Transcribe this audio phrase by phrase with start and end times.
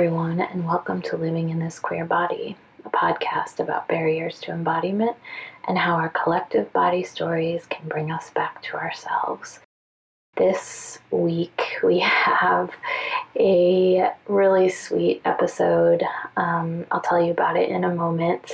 [0.00, 2.56] everyone, and welcome to Living in This Queer Body,
[2.86, 5.14] a podcast about barriers to embodiment
[5.68, 9.60] and how our collective body stories can bring us back to ourselves.
[10.36, 12.70] This week, we have
[13.38, 16.02] a really sweet episode.
[16.34, 18.52] Um, I'll tell you about it in a moment.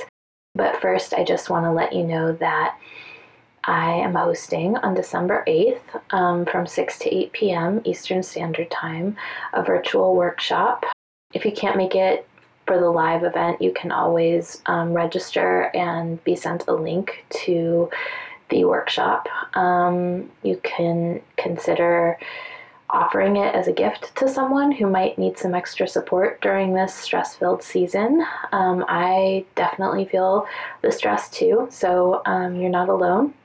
[0.53, 2.77] But first, I just want to let you know that
[3.63, 7.81] I am hosting on December 8th um, from 6 to 8 p.m.
[7.85, 9.15] Eastern Standard Time
[9.53, 10.83] a virtual workshop.
[11.37, 12.27] If you can't make it
[12.65, 17.91] for the live event, you can always um, register and be sent a link to
[18.49, 19.27] the workshop.
[19.53, 22.17] Um, you can consider
[22.89, 26.95] offering it as a gift to someone who might need some extra support during this
[26.95, 28.25] stress filled season.
[28.51, 30.47] Um, I definitely feel
[30.81, 33.35] the stress too, so um, you're not alone.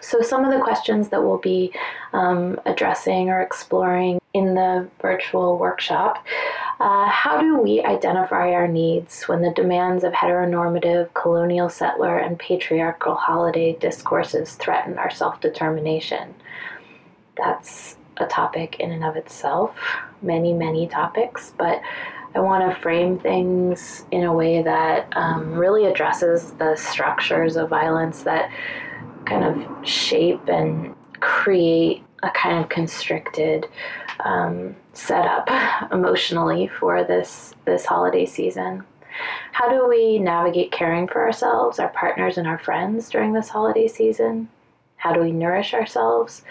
[0.00, 1.72] So, some of the questions that we'll be
[2.12, 6.24] um, addressing or exploring in the virtual workshop
[6.80, 12.38] uh, how do we identify our needs when the demands of heteronormative, colonial settler, and
[12.38, 16.34] patriarchal holiday discourses threaten our self determination?
[17.36, 19.76] That's a topic in and of itself,
[20.22, 21.80] many, many topics, but
[22.36, 27.70] I want to frame things in a way that um, really addresses the structures of
[27.70, 28.52] violence that
[29.24, 33.66] kind of shape and create a kind of constricted
[34.20, 35.48] um, setup
[35.92, 38.84] emotionally for this this holiday season.
[39.52, 43.88] How do we navigate caring for ourselves, our partners, and our friends during this holiday
[43.88, 44.48] season?
[44.96, 46.42] How do we nourish ourselves?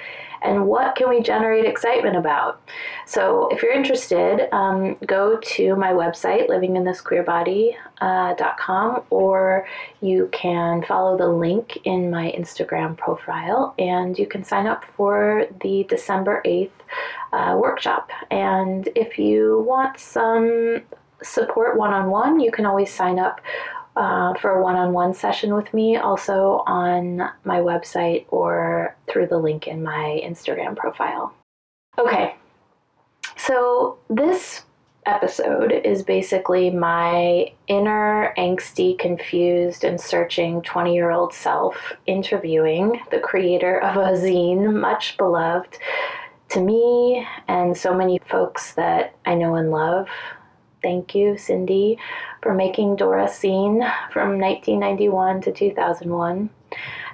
[0.41, 2.61] And what can we generate excitement about?
[3.05, 9.67] So, if you're interested, um, go to my website, livinginthisqueerbody.com, uh, or
[10.01, 15.47] you can follow the link in my Instagram profile and you can sign up for
[15.61, 16.69] the December 8th
[17.33, 18.09] uh, workshop.
[18.31, 20.81] And if you want some
[21.21, 23.41] support one on one, you can always sign up
[23.95, 29.27] uh, for a one on one session with me, also on my website or through
[29.27, 31.33] the link in my Instagram profile.
[31.97, 32.35] Okay,
[33.35, 34.63] so this
[35.07, 43.19] episode is basically my inner angsty, confused, and searching 20 year old self interviewing the
[43.19, 45.79] creator of a zine much beloved
[46.49, 50.07] to me and so many folks that I know and love.
[50.81, 51.97] Thank you, Cindy,
[52.41, 56.49] for making Doris Zine from 1991 to 2001.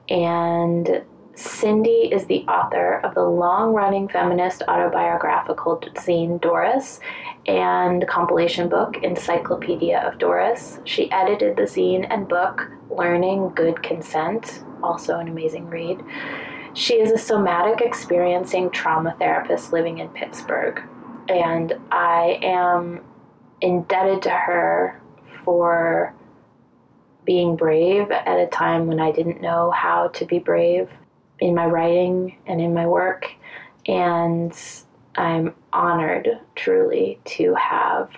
[0.08, 1.02] And
[1.34, 7.00] Cindy is the author of the long running feminist autobiographical zine Doris
[7.46, 10.80] and compilation book Encyclopedia of Doris.
[10.84, 16.02] She edited the zine and book Learning Good Consent, also an amazing read.
[16.76, 20.82] She is a somatic experiencing trauma therapist living in Pittsburgh,
[21.26, 23.00] and I am
[23.62, 25.00] indebted to her
[25.42, 26.14] for
[27.24, 30.90] being brave at a time when I didn't know how to be brave
[31.40, 33.32] in my writing and in my work.
[33.86, 34.54] And
[35.14, 38.10] I'm honored truly to have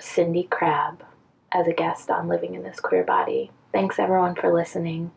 [0.00, 1.04] Cindy Crabb
[1.52, 3.50] as a guest on Living in This Queer Body.
[3.72, 5.10] Thanks everyone for listening.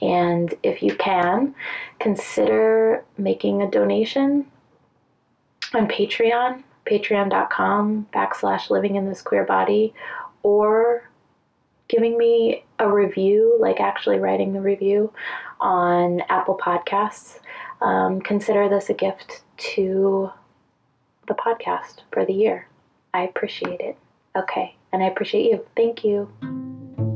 [0.00, 1.54] And if you can,
[2.00, 4.46] consider making a donation
[5.74, 9.94] on Patreon, patreon.com backslash living in this queer body,
[10.42, 11.08] or
[11.88, 15.12] giving me a review, like actually writing the review
[15.60, 17.38] on Apple Podcasts.
[17.80, 20.30] Um, consider this a gift to
[21.28, 22.68] the podcast for the year.
[23.14, 23.96] I appreciate it.
[24.36, 24.76] Okay.
[24.92, 25.64] And I appreciate you.
[25.76, 27.11] Thank you.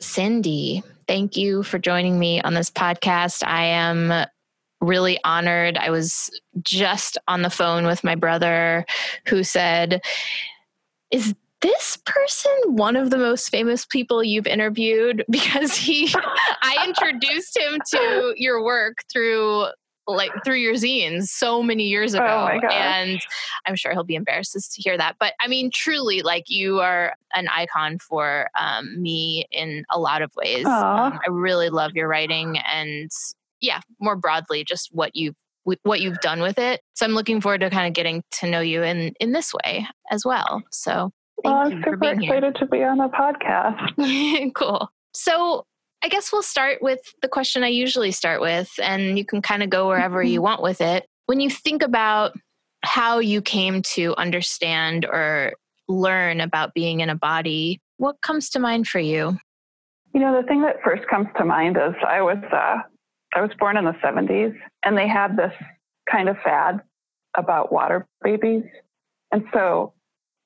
[0.00, 3.46] Cindy, thank you for joining me on this podcast.
[3.46, 4.26] I am
[4.80, 5.76] really honored.
[5.76, 6.30] I was
[6.62, 8.86] just on the phone with my brother
[9.26, 10.00] who said,
[11.10, 15.24] Is this person one of the most famous people you've interviewed?
[15.30, 16.12] Because he,
[16.62, 19.66] I introduced him to your work through
[20.08, 23.20] like through your zines so many years ago Oh and
[23.66, 27.14] i'm sure he'll be embarrassed to hear that but i mean truly like you are
[27.34, 32.08] an icon for um, me in a lot of ways um, i really love your
[32.08, 33.10] writing and
[33.60, 35.34] yeah more broadly just what you
[35.82, 38.60] what you've done with it so i'm looking forward to kind of getting to know
[38.60, 41.10] you in in this way as well so
[41.42, 44.54] thank Well, I'm super being here excited to be on the podcast.
[44.54, 44.90] cool.
[45.12, 45.66] So
[46.02, 49.62] I guess we'll start with the question I usually start with, and you can kind
[49.62, 51.06] of go wherever you want with it.
[51.26, 52.36] When you think about
[52.84, 55.54] how you came to understand or
[55.88, 59.38] learn about being in a body, what comes to mind for you?
[60.14, 62.76] You know, the thing that first comes to mind is I was uh,
[63.34, 64.54] I was born in the 70s,
[64.84, 65.52] and they had this
[66.10, 66.80] kind of fad
[67.36, 68.62] about water babies,
[69.32, 69.92] and so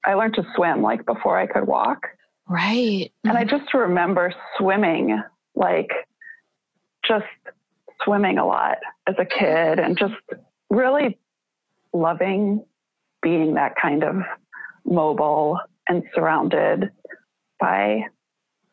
[0.04, 2.06] I learned to swim like before I could walk,
[2.48, 3.12] Right.
[3.24, 5.22] and I just remember swimming
[5.54, 5.90] like
[7.06, 7.24] just
[8.04, 10.14] swimming a lot as a kid, and just
[10.70, 11.18] really
[11.92, 12.64] loving
[13.22, 14.16] being that kind of
[14.84, 15.58] mobile
[15.88, 16.90] and surrounded
[17.60, 18.02] by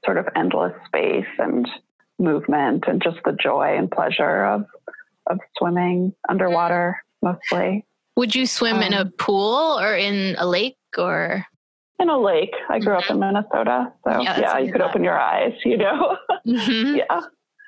[0.06, 1.68] sort of endless space and
[2.18, 4.66] movement and just the joy and pleasure of
[5.28, 7.86] of swimming underwater mostly
[8.16, 11.46] Would you swim in a Um, pool or in a lake or?
[12.00, 12.54] In a lake.
[12.70, 16.18] I grew up in Minnesota, so Yeah, yeah, you could open your eyes, you know.
[16.48, 16.96] Mm-hmm.
[16.98, 17.22] yeah,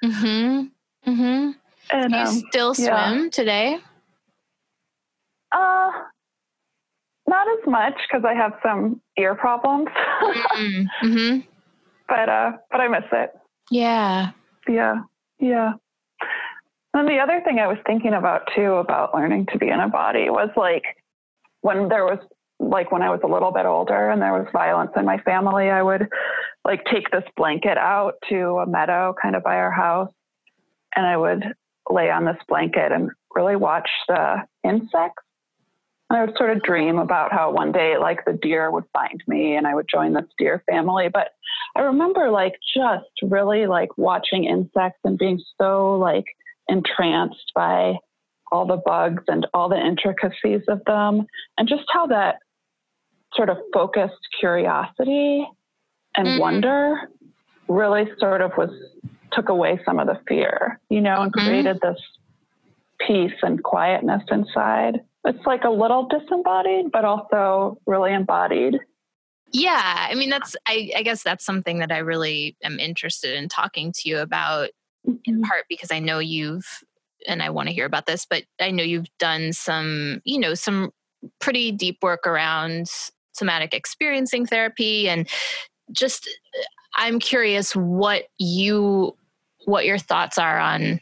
[0.04, 1.12] Mm-hmm.
[1.12, 1.52] Mm-hmm.
[1.92, 3.10] and Do you um, still yeah.
[3.12, 3.78] swim today?
[5.52, 5.92] uh,
[7.28, 9.88] not as much because I have some ear problems,
[10.58, 11.40] mm-hmm.
[12.08, 13.32] but uh, but I miss it.
[13.70, 14.32] Yeah.
[14.68, 15.02] Yeah,
[15.40, 15.74] yeah.
[16.94, 19.88] And the other thing I was thinking about too about learning to be in a
[19.88, 20.84] body was like
[21.62, 22.20] when there was
[22.62, 25.70] like when I was a little bit older and there was violence in my family,
[25.70, 26.08] I would
[26.64, 30.14] like take this blanket out to a meadow kind of by our house
[30.96, 31.44] and I would
[31.90, 35.24] lay on this blanket and really watch the insects.
[36.10, 39.24] And I would sort of dream about how one day like the deer would find
[39.28, 41.08] me and I would join this deer family.
[41.12, 41.30] But
[41.76, 46.26] I remember like just really like watching insects and being so like
[46.70, 47.96] entranced by
[48.52, 51.26] all the bugs and all the intricacies of them
[51.58, 52.36] and just how that
[53.36, 55.48] sort of focused curiosity
[56.16, 56.40] and Mhm.
[56.40, 56.96] wonder
[57.68, 58.70] really sort of was
[59.32, 61.44] took away some of the fear, you know, and Mhm.
[61.46, 61.98] created this
[63.08, 65.00] peace and quietness inside.
[65.26, 68.78] It's like a little disembodied, but also really embodied.
[69.54, 73.50] Yeah, I mean that's I, I guess that's something that I really am interested in
[73.50, 74.70] talking to you about
[75.26, 76.66] in part because I know you've
[77.28, 80.56] and I want to hear about this, but I know you've done some, you know,
[80.56, 80.92] some
[81.40, 82.90] pretty deep work around
[83.34, 85.28] somatic experiencing therapy and
[85.92, 86.30] just
[86.96, 89.16] I'm curious what you
[89.66, 91.00] what your thoughts are on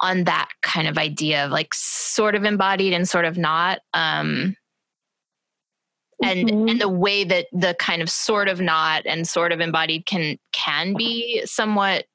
[0.00, 4.56] on that kind of idea of like sort of embodied and sort of not um
[6.22, 6.70] and Mhm.
[6.70, 10.38] and the way that the kind of sort of not and sort of embodied can
[10.52, 12.06] can be somewhat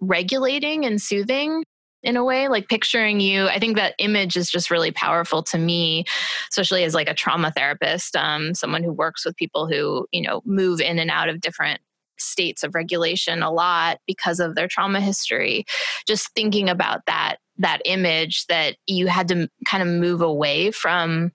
[0.00, 1.64] regulating and soothing
[2.02, 3.46] in a way like picturing you.
[3.46, 6.04] I think that image is just really powerful to me
[6.50, 10.42] especially as like a trauma therapist um, someone who works with people who you know
[10.44, 11.80] move in and out of different
[12.22, 15.64] states of regulation a lot because of their trauma history.
[16.06, 21.30] Just thinking about that that image that you had to kind of move away from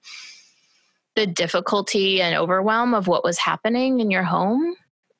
[1.15, 4.75] the difficulty and overwhelm of what was happening in your home.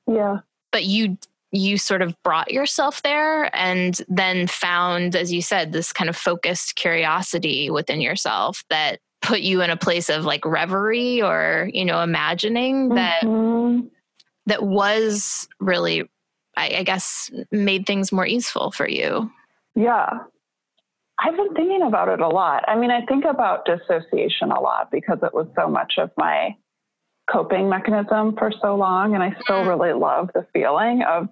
[0.08, 0.40] Yeah.
[0.72, 1.18] but you
[1.56, 6.16] you sort of brought yourself there and then found as you said this kind of
[6.16, 11.86] focused curiosity within yourself that put you in a place of like reverie or you
[11.86, 13.90] know imagining that Mhm.
[14.46, 16.04] that was really
[16.58, 19.32] I, I guess made things more useful for you
[19.76, 20.10] Yeah.
[21.18, 22.66] I've been thinking about it a lot.
[22.68, 26.54] I mean, I think about dissociation a lot because it was so much of my
[27.32, 29.14] coping mechanism for so long.
[29.16, 31.30] And I still really love the feeling of,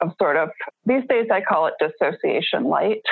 [0.00, 0.50] of sort of,
[0.84, 3.02] these days I call it dissociation light,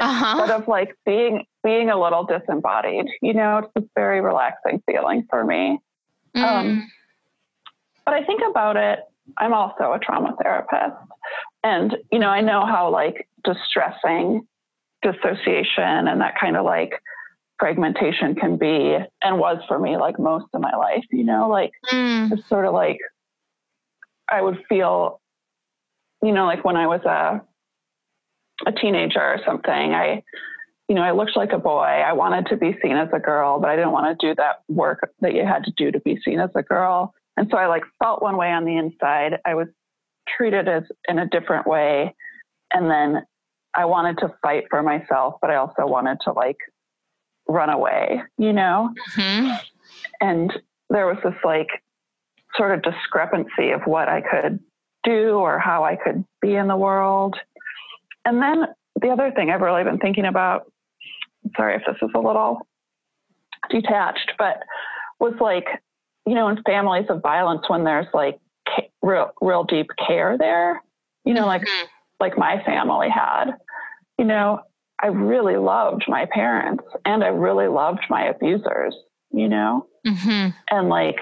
[0.00, 4.82] uh-huh but of like being, being a little disembodied, you know, it's a very relaxing
[4.90, 5.78] feeling for me.
[6.36, 6.42] Mm.
[6.42, 6.90] Um,
[8.04, 9.00] but I think about it,
[9.38, 10.96] I'm also a trauma therapist.
[11.62, 14.46] And, you know, I know how like distressing
[15.02, 17.00] dissociation and that kind of like
[17.58, 21.70] fragmentation can be and was for me like most of my life, you know, like
[21.92, 22.32] Mm.
[22.32, 22.98] it's sort of like
[24.30, 25.20] I would feel,
[26.24, 27.42] you know, like when I was a
[28.66, 30.22] a teenager or something, I
[30.88, 31.80] you know, I looked like a boy.
[31.80, 34.62] I wanted to be seen as a girl, but I didn't want to do that
[34.68, 37.14] work that you had to do to be seen as a girl.
[37.36, 39.38] And so I like felt one way on the inside.
[39.46, 39.68] I was
[40.28, 42.14] treated as in a different way.
[42.72, 43.24] And then
[43.72, 46.58] I wanted to fight for myself, but I also wanted to like
[47.48, 48.90] run away, you know?
[49.16, 49.58] Mhm.
[50.20, 50.52] and
[50.90, 51.68] there was this like
[52.56, 54.60] sort of discrepancy of what I could
[55.04, 57.36] do or how I could be in the world.
[58.24, 58.66] And then
[59.00, 60.70] the other thing I've really been thinking about,
[61.56, 62.66] sorry if this is a little
[63.70, 64.62] detached, but
[65.20, 65.66] was like,
[66.26, 68.38] you know, in families of violence, when there's like
[69.02, 70.82] real, real deep care there,
[71.24, 71.86] you know, like, Mhm.
[72.20, 73.52] like my family had,
[74.18, 74.60] you know,
[75.02, 78.96] I really loved my parents and I really loved my abusers,
[79.30, 79.86] you know?
[80.06, 80.54] Mhm.
[80.70, 81.18] and like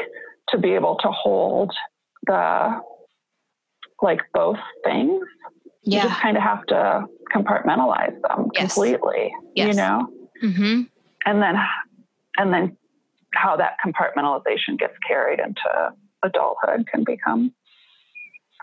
[0.49, 1.73] to be able to hold
[2.27, 2.81] the
[4.03, 5.23] like both things
[5.85, 7.05] you just kind of have to
[7.35, 8.75] compartmentalize them Yes.
[8.75, 9.77] completely you Yes.
[9.77, 10.09] know
[10.43, 10.89] Mhm.
[11.25, 11.57] and then
[12.39, 12.77] and then
[13.35, 15.93] how that compartmentalization gets carried into
[16.23, 17.53] adulthood can become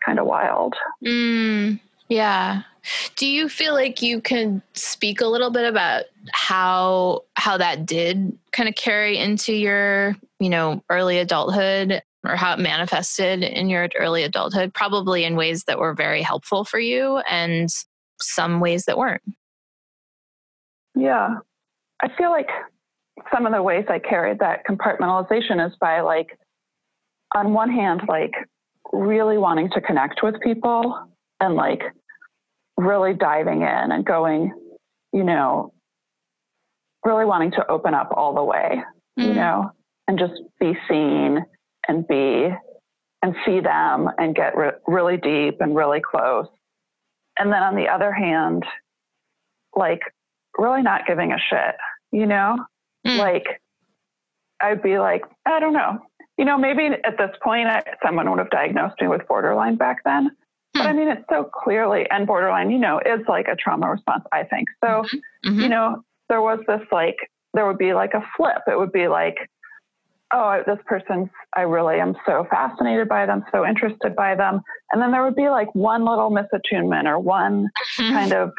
[0.06, 2.62] kind of wild Mm, yeah.
[3.18, 8.38] Do you feel like you can speak a little bit about how how that did
[8.52, 13.88] kind of carry into your, you know, early adulthood or how it manifested in your
[13.98, 17.70] early adulthood, probably in ways that were very helpful for you and
[18.22, 19.22] some ways that weren't.
[20.96, 21.36] yeah
[22.02, 22.50] i feel like
[23.32, 26.38] some of the ways i carried that compartmentalization is by like
[27.36, 28.32] on one hand like
[28.92, 31.00] really wanting to connect with people
[31.40, 31.82] and like
[32.78, 34.52] really diving in and going
[35.14, 35.72] you know
[37.06, 38.82] really wanting to open up all the way
[39.16, 39.36] you Mm.
[39.36, 39.72] know
[40.08, 41.46] and just be seen
[41.88, 42.50] and be
[43.22, 46.48] and see them and get re- really deep and really close
[47.38, 48.64] and then on the other hand
[49.76, 50.02] like
[50.58, 51.76] really not giving a shit
[52.12, 52.58] you know
[53.08, 53.18] Mm.
[53.18, 53.62] like
[54.60, 56.00] i'd be like i don't know
[56.38, 60.04] you know maybe at this point I, someone would have diagnosed me with borderline back
[60.04, 60.32] then
[60.74, 60.98] but i Hmm.
[60.98, 64.68] mean it's so clearly and borderline you know is like a trauma response i think
[64.84, 65.06] so
[65.46, 65.62] Mhm.
[65.62, 67.16] you know, there was this like,
[67.54, 68.62] there would be like a flip.
[68.68, 69.38] It would be like,
[70.32, 74.62] oh, this person's, I really am so fascinated by them, so interested by them.
[74.92, 77.68] And then there would be like one little misattunement or one
[77.98, 78.14] Mhm.
[78.14, 78.52] kind of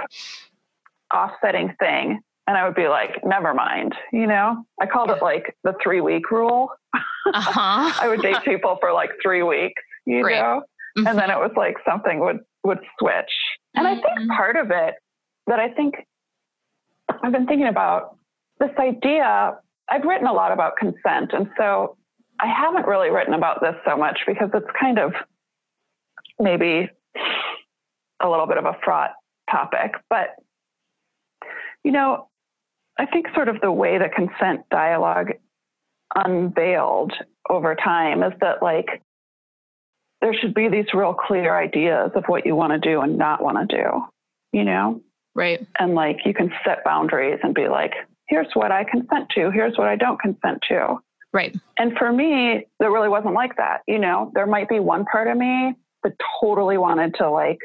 [1.14, 2.20] offsetting thing.
[2.46, 4.64] And I would be like, never mind, you know?
[4.80, 6.70] I called it like the three week rule.
[6.94, 7.92] uh-huh.
[8.02, 10.36] I would date people for like three weeks, you Right.
[10.40, 10.62] know?
[10.96, 13.30] and then it was like something would would switch
[13.76, 14.36] and i think Mhm.
[14.36, 14.96] part of it
[15.46, 16.04] that i think
[17.22, 18.16] i've been thinking about
[18.58, 19.56] this idea
[19.90, 21.96] i've written a lot about consent and so
[22.40, 25.12] i haven't really written about this so much because it's kind of
[26.38, 26.88] maybe
[28.22, 29.12] a little bit of a fraught
[29.50, 30.36] topic but
[31.84, 32.28] you know
[32.98, 35.32] i think sort of the way the consent dialogue
[36.14, 37.12] unveiled
[37.48, 39.02] over time is that like
[40.20, 43.42] there should be these real clear ideas of what you want to do and not
[43.42, 44.04] want to do,
[44.52, 45.00] you know?
[45.34, 45.66] right.
[45.78, 47.92] And like you can set boundaries and be like,
[48.30, 50.96] here's what I consent to, here's what I don't consent to.
[51.32, 51.54] Right.
[51.78, 53.82] And for me, there really wasn't like that.
[53.86, 57.58] You know, there might be one part of me that totally wanted to like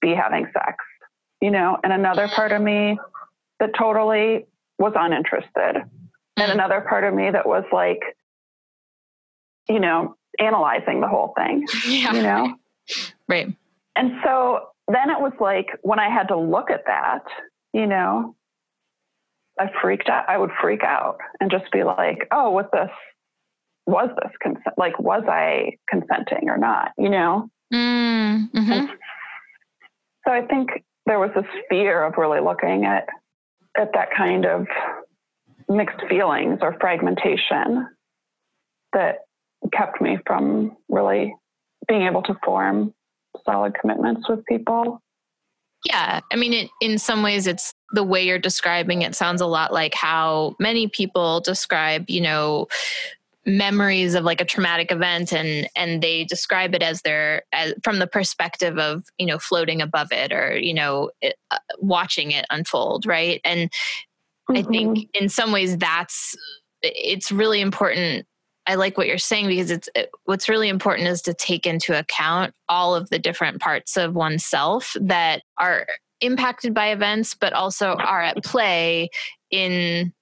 [0.00, 0.76] be having sex,
[1.42, 2.98] you know, and another part of me
[3.60, 4.46] that totally
[4.78, 5.82] was uninterested.
[6.36, 6.54] And Mm.
[6.54, 8.00] another part of me that was like,
[9.68, 12.12] you know, analyzing the whole thing, Yeah.
[12.12, 12.54] you know?
[13.28, 13.52] Right.
[13.96, 17.24] And so then it was like when I had to look at that,
[17.72, 18.34] you know,
[19.58, 20.24] I freaked out.
[20.28, 22.90] I would freak out and just be like, oh, was this,
[23.86, 24.76] was this consent?
[24.76, 26.92] Like, was I consenting or not?
[26.96, 27.48] You know?
[27.72, 28.88] Mm, mhm.
[30.26, 33.08] So I think there was this fear of really looking at
[33.76, 34.66] at that kind of
[35.68, 37.86] mixed feelings or fragmentation
[38.92, 39.18] that
[39.72, 41.34] kept me from really
[41.86, 42.92] being able to form
[43.44, 45.00] solid commitments with people.
[45.84, 49.46] Yeah, I mean, it, in some ways, it's the way you're describing it sounds a
[49.46, 52.66] lot like how many people describe, you know,
[53.46, 57.98] memories of like a traumatic event and and they describe it as their as, from
[57.98, 62.44] the perspective of you know floating above it or you know it, uh, watching it
[62.50, 63.72] unfold right and
[64.54, 64.70] i Mhm.
[64.70, 66.36] think in some ways that's
[66.82, 68.26] it's really important
[68.66, 71.98] i like what you're saying because it's it, what's really important is to take into
[71.98, 75.86] account all of the different parts of oneself that are
[76.20, 79.08] impacted by events but also are at play
[79.50, 80.12] in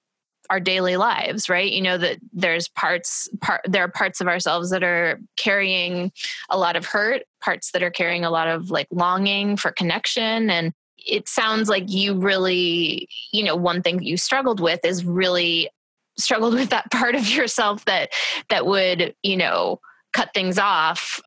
[0.49, 1.71] our daily lives right?
[1.71, 6.11] You know that there's parts part there are parts of ourselves that are carrying
[6.49, 10.49] a lot of hurt parts that are carrying a lot of like longing for connection
[10.49, 15.69] and it sounds like you really you know one thing you struggled with is really
[16.17, 18.09] struggled with that part of yourself that
[18.49, 19.79] that would you know
[20.13, 21.21] cut things off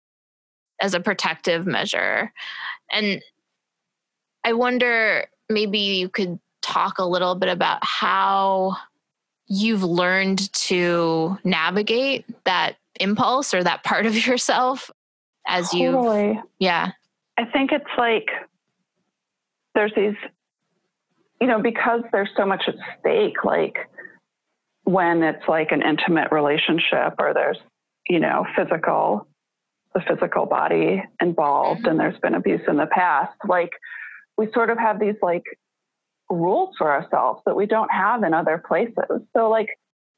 [0.80, 2.32] as a protective measure.
[2.90, 3.22] And
[4.44, 8.76] i wonder maybe you could talk a little bit about how
[9.46, 14.90] you've learned to navigate that impulse or that part of yourself
[15.46, 16.40] as you Totally.
[16.58, 16.92] yeah
[17.40, 18.28] I think it's like
[19.74, 20.16] there's these,
[21.40, 23.78] you know, because there's so much at stake, like
[24.84, 27.56] when it's like an intimate relationship or there's,
[28.08, 29.26] you know, physical,
[29.94, 31.90] the physical body involved mm-hmm.
[31.90, 33.70] and there's been abuse in the past, like
[34.36, 35.44] we sort of have these like
[36.30, 39.20] rules for ourselves that we don't have in other places.
[39.36, 39.68] So like,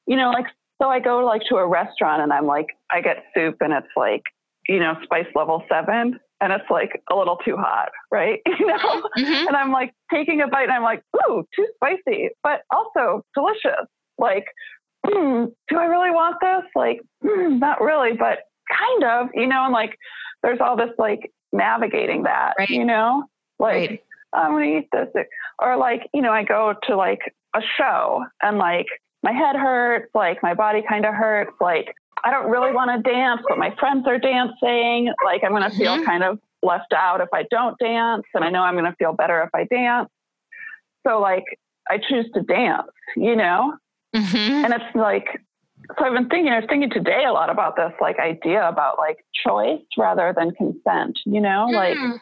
[0.06, 0.46] you know, like
[0.80, 3.86] so I go like to a restaurant and I'm like, I get soup and it's
[3.96, 4.22] like,
[4.68, 8.40] you know, spice level seven and it's like a little too hot, right?
[8.58, 9.02] You know?
[9.16, 9.46] Mhm.
[9.48, 13.86] And I'm like taking a bite and I'm like, ooh, too spicy, but also delicious.
[14.18, 14.44] Like,
[15.06, 16.64] hmm, do I really want this?
[16.74, 19.96] Like, hmm, not really, but kind of, you know, and like
[20.42, 22.68] there's all this like navigating that, Right.
[22.70, 23.24] you know?
[23.58, 24.02] Like Right.
[24.32, 25.08] I'm gonna eat this.
[25.58, 27.20] Or like, you know, I go to like
[27.54, 28.86] a show and like
[29.22, 33.10] my head hurts, like my body kind of hurts, like I don't really want to
[33.10, 35.12] dance, but my friends are dancing.
[35.24, 36.04] Like I'm gonna feel Mhm.
[36.04, 39.42] kind of left out if I don't dance, and I know I'm gonna feel better
[39.42, 40.08] if I dance.
[41.06, 41.44] So like
[41.90, 43.74] I choose to dance, you know?
[44.14, 44.64] Mhm.
[44.64, 45.40] And it's like
[45.98, 48.98] so I've been thinking, I was thinking today a lot about this like idea about
[48.98, 51.68] like choice rather than consent, you know?
[51.72, 52.20] Like Mm.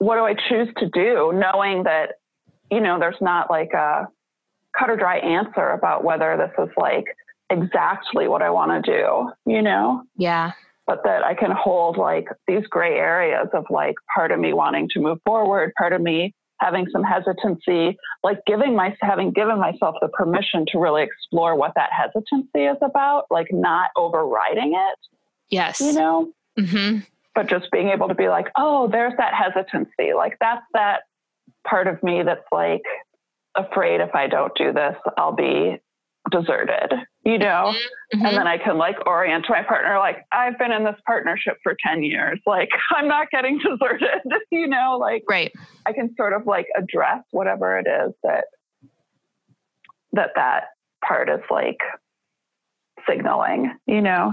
[0.00, 2.14] What do I choose to do, knowing that,
[2.70, 4.08] you know, there's not like a
[4.76, 7.04] cut or dry answer about whether this is like
[7.50, 10.52] exactly what I want to do, you know, yeah.
[10.86, 14.88] But that I can hold like these gray areas of like part of me wanting
[14.94, 19.96] to move forward, part of me having some hesitancy, like giving my having given myself
[20.00, 24.98] the permission to really explore what that hesitancy is about, like not overriding it,
[25.50, 25.78] yes.
[25.78, 26.98] You know, hmm
[27.34, 30.12] but just being able to be like, oh, there's that hesitancy.
[30.16, 31.02] Like that's that
[31.66, 32.82] part of me that's like
[33.56, 35.78] afraid if I don't do this, I'll be
[36.30, 36.92] deserted,
[37.24, 37.74] you know?
[38.14, 38.26] Mhm.
[38.26, 41.56] And then I can like orient to my partner, like, I've been in this partnership
[41.62, 42.40] for 10 years.
[42.46, 44.98] Like, I'm not getting deserted, you know?
[45.00, 45.52] Like, right
[45.86, 48.44] I can sort of like address whatever it is that
[50.12, 50.64] that that
[51.04, 51.78] part is like
[53.08, 54.32] signaling, you know,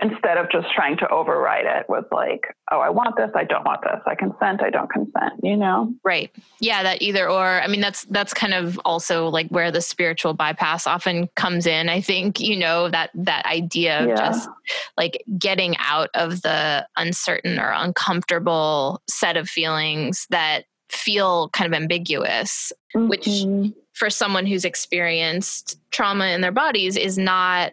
[0.00, 3.64] instead of just trying to override it with like, oh, I want this, I don't
[3.64, 5.92] want this, I consent, I don't consent, you know?
[6.04, 6.30] Right.
[6.60, 7.44] Yeah, that either or.
[7.60, 11.88] I mean, that's that's kind of also like where the spiritual bypass often comes in.
[11.88, 14.14] I think, you know, that that idea of Yeah.
[14.16, 14.48] just
[14.96, 21.80] like getting out of the uncertain or uncomfortable set of feelings that feel kind of
[21.80, 23.72] ambiguous Which- Mhm.
[23.94, 27.72] For someone who's experienced trauma in their bodies is not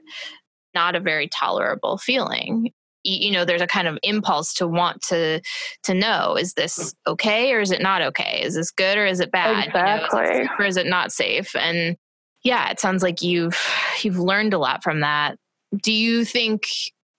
[0.76, 2.72] not a very tolerable feeling.
[3.04, 5.42] You know there's a kind of impulse to want to
[5.84, 8.42] to know is this okay or is it not okay?
[8.44, 9.50] Is this good or is it bad?
[9.50, 10.36] You know, is it Exactly.
[10.38, 11.56] safe or is it not safe?
[11.56, 11.96] And
[12.44, 13.58] yeah it sounds like you've
[14.02, 15.38] you've learned a lot from that.
[15.82, 16.68] Do you think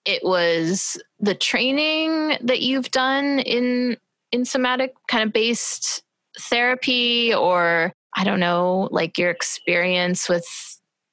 [0.05, 3.97] it was the training that you've done in
[4.31, 6.03] in somatic kind of based
[6.39, 10.45] therapy or I don't know, like your experience with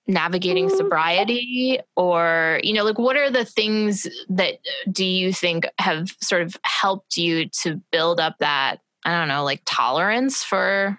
[0.07, 0.77] navigating Mm.
[0.79, 4.55] sobriety or you know like what are the things that
[4.91, 9.45] do you think have sort of helped you to build up that I don't know
[9.45, 10.99] like tolerance for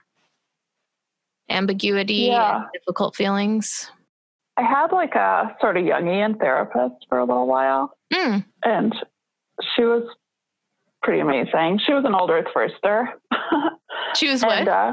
[1.50, 2.58] ambiguity Yeah.
[2.58, 3.90] and difficult feelings
[4.58, 7.92] I had like a sort of Jungian therapist for a little while.
[8.14, 8.94] mm, and
[9.76, 10.04] she was
[11.02, 11.80] pretty amazing.
[11.86, 13.06] She was an old Earth firster.
[14.16, 14.60] She was what?
[14.60, 14.92] and uh,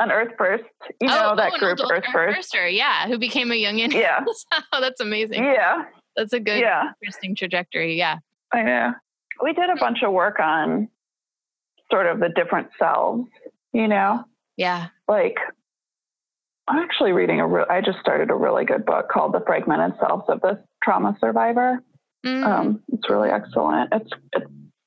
[0.00, 0.64] an Earth first.
[1.00, 2.52] You know that an group Earth first.
[2.54, 3.92] Firster, yeah, who became a Jungian.
[3.92, 4.24] Yeah.
[4.72, 5.42] oh, that's amazing.
[5.44, 5.84] Yeah.
[6.16, 6.90] That's a good, Yeah.
[7.02, 7.96] interesting trajectory.
[7.96, 8.18] Yeah.
[8.52, 8.92] I know.
[9.42, 10.88] We did a bunch of work on
[11.90, 13.28] sort of the different selves,
[13.72, 14.24] you know,
[14.56, 14.86] Yeah.
[15.08, 15.36] like
[16.66, 19.98] I'm actually reading a real, I just started a really good book called The Fragmented
[20.00, 21.80] Selves of the Trauma Survivor.
[22.24, 23.90] Mm, Um, it's really excellent.
[23.92, 24.44] It's, it,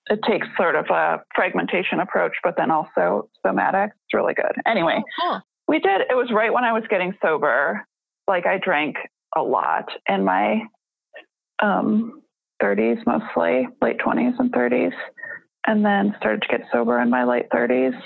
[0.10, 3.92] it takes sort of a fragmentation approach, but then also somatic.
[3.92, 4.54] It's really good.
[4.66, 5.42] Anyway, cool.
[5.68, 7.86] we did, it was right when I was getting sober.
[8.28, 8.98] Like I drank
[9.36, 10.62] a lot in my
[11.62, 12.22] um,
[12.62, 14.94] 30s, mostly late 20s and 30s,
[15.66, 18.00] and then started to get sober in my late 30s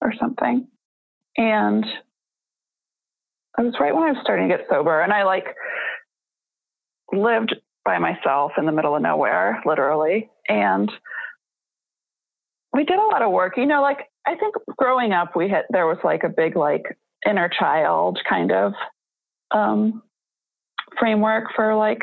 [0.00, 0.66] or something.
[1.36, 1.84] And
[3.58, 5.46] it was right when I was starting to get sober, and I like
[7.12, 7.54] lived
[7.84, 10.30] by myself in the middle of nowhere, literally.
[10.48, 10.90] And
[12.74, 15.64] we did a lot of work, you know, like I think growing up, we had,
[15.70, 16.82] there was like a big, like
[17.26, 18.72] inner child kind of
[19.50, 20.02] um,
[20.98, 22.02] framework for like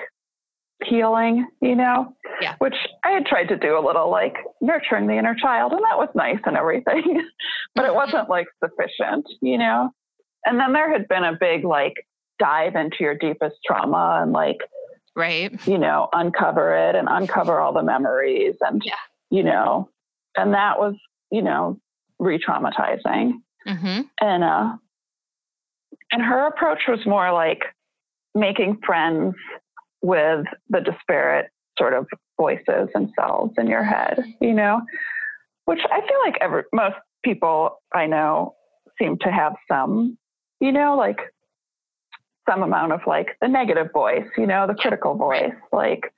[0.84, 2.56] healing, you know, Yeah.
[2.60, 5.98] which I had tried to do a little like nurturing the inner child, and that
[5.98, 7.28] was nice and everything,
[7.76, 7.96] but it Mhm.
[7.96, 9.92] wasn't like sufficient, you know.
[10.46, 11.94] And then there had been a big like
[12.40, 14.58] dive into your deepest trauma and like
[15.16, 15.52] Right.
[15.68, 18.96] you know uncover it and uncover all the memories and Yeah.
[19.30, 19.90] you know
[20.36, 20.96] and that was
[21.32, 21.80] you know
[22.20, 23.34] re-traumatizing.
[23.68, 24.02] Mm-hmm.
[24.20, 24.74] and uh
[26.12, 27.62] and her approach was more like
[28.34, 29.36] making friends
[30.02, 32.08] with the disparate sort of
[32.40, 34.82] voices and selves in your head you know
[35.66, 38.56] which i feel like every most people i know
[38.98, 40.18] seem to have some
[40.60, 41.20] you know like
[42.50, 46.12] some amount of like the negative voice you know the critical voice like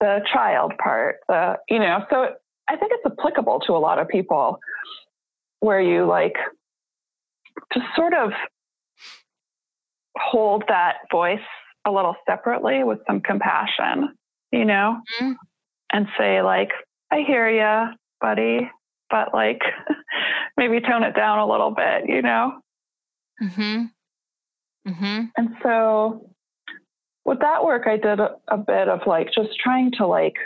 [0.00, 2.28] the child part the you know so
[2.68, 4.58] i think it's applicable to a lot of people
[5.60, 6.36] where you like
[7.72, 8.32] just sort of
[10.18, 11.38] hold that voice
[11.86, 14.14] a little separately with some compassion,
[14.52, 15.36] you know, Mhm.
[15.92, 16.72] and say, like,
[17.10, 18.70] I hear you, buddy,
[19.10, 19.62] but like
[20.56, 22.60] maybe tone it down a little bit, you know?
[23.42, 23.84] Mm-hmm.
[24.88, 25.24] Mm-hmm.
[25.36, 26.30] And so
[27.24, 30.36] with that work, I did a, a bit of like just trying to like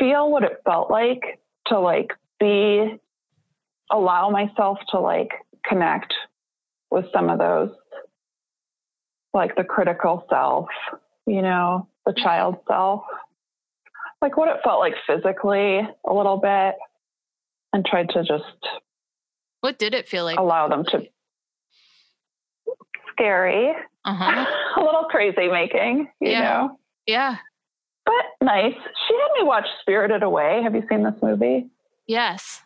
[0.00, 2.10] feel what it felt like to like
[2.40, 2.96] be,
[3.92, 5.28] allow myself to like
[5.64, 6.12] connect
[6.90, 7.70] with some of those,
[9.32, 10.66] like the critical self,
[11.26, 13.02] you know, the child self,
[14.22, 16.74] like what it felt like physically a little bit,
[17.72, 18.44] and tried to just
[19.60, 20.38] What did it feel like?
[20.38, 21.02] allow them to
[23.12, 23.72] scary,
[24.04, 24.46] Uh-huh.
[24.76, 26.40] a little crazy making, you Yeah.
[26.40, 27.36] know, Yeah.
[28.10, 28.74] But nice.
[28.74, 30.60] She had me watch Spirited Away.
[30.62, 31.68] Have you seen this movie?
[32.06, 32.62] Yes.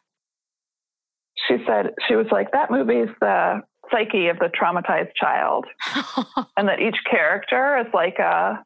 [1.48, 5.66] She said, she was like, that movie's the psyche of the traumatized child,
[6.56, 8.64] and that each character is like a,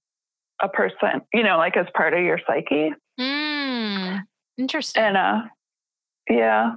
[0.62, 2.92] a person, you know, like as part of your psyche.
[3.18, 4.22] mm,
[4.56, 5.02] interesting.
[5.02, 5.42] And, uh,
[6.30, 6.74] yeah,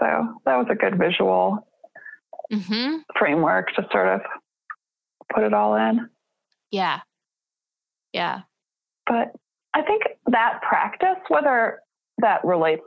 [0.00, 1.68] so that was a good visual
[2.52, 2.96] mm-hmm.
[3.16, 4.20] framework to sort of
[5.32, 6.08] put it all in.
[6.72, 7.00] Yeah.
[8.12, 8.40] Yeah.
[9.06, 9.32] but
[9.74, 11.80] I think that practice, whether
[12.18, 12.82] that relates,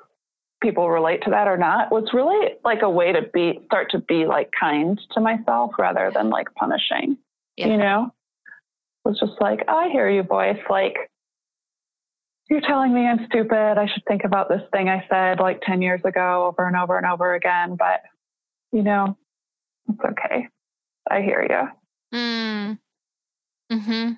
[0.62, 4.00] people relate to that or not, was really like a way to be, start to
[4.00, 7.18] be like kind to myself rather than like punishing,
[7.58, 7.68] Yeah.
[7.68, 8.12] you know?
[9.06, 10.60] It was just like, I hear you, voice.
[10.70, 10.96] Like,
[12.50, 13.78] you're telling me I'm stupid.
[13.78, 16.98] I should think about this thing I said like 10 years ago over and over
[16.98, 17.76] and over again.
[17.76, 18.02] But,
[18.72, 19.18] you know,
[19.90, 20.48] it's okay.
[21.10, 21.42] I hear
[22.14, 22.18] you.
[22.18, 22.80] Mm.
[23.72, 24.12] Mm-hmm.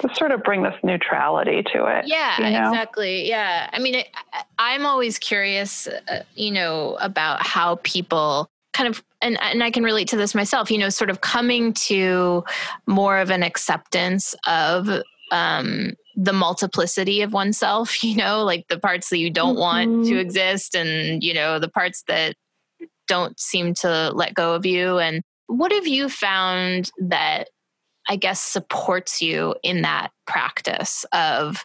[0.00, 2.06] Just sort of bring this neutrality to it.
[2.06, 2.68] Yeah, you know?
[2.70, 3.28] exactly.
[3.28, 3.68] Yeah.
[3.72, 3.96] I mean,
[4.32, 9.70] I- I'm always curious, uh, you know, about how people kind of, and, and I
[9.70, 12.42] can relate to this myself, you know, sort of coming to
[12.86, 14.88] more of an acceptance of
[15.30, 20.14] um, the multiplicity of oneself, you know, like the parts that you don't want to
[20.14, 20.20] Mhm.
[20.20, 22.34] exist and, you know, the parts that
[23.08, 24.98] don't seem to let go of you.
[24.98, 27.48] And what have you found that
[28.08, 31.64] I guess supports you in that practice of,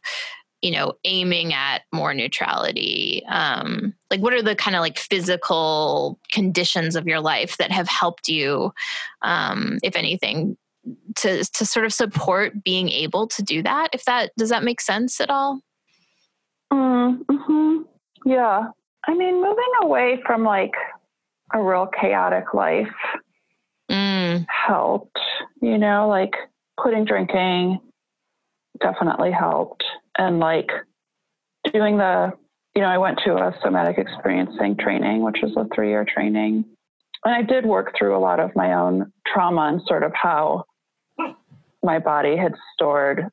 [0.62, 3.24] you know, aiming at more neutrality?
[3.28, 7.88] Um, like, what are the kind of like physical conditions of your life that have
[7.88, 8.72] helped you,
[9.22, 10.58] um, if anything,
[11.16, 13.90] to to sort of support being able to do that?
[13.94, 15.62] If that does that make sense at all?
[16.72, 17.82] Mm, hmm
[18.26, 18.68] Yeah.
[19.08, 20.74] I mean, moving away from like
[21.54, 22.94] a real chaotic life
[23.90, 25.17] Mm, helped,
[25.62, 26.34] you know, like
[26.78, 27.80] quitting drinking
[28.80, 29.84] definitely helped.
[30.18, 30.70] And like
[31.74, 32.32] doing the,
[32.76, 36.66] you know, I went to a somatic experiencing training, which was a three year training.
[37.26, 40.66] And I did work through a lot of my own trauma and sort of how
[41.84, 43.28] my body had stored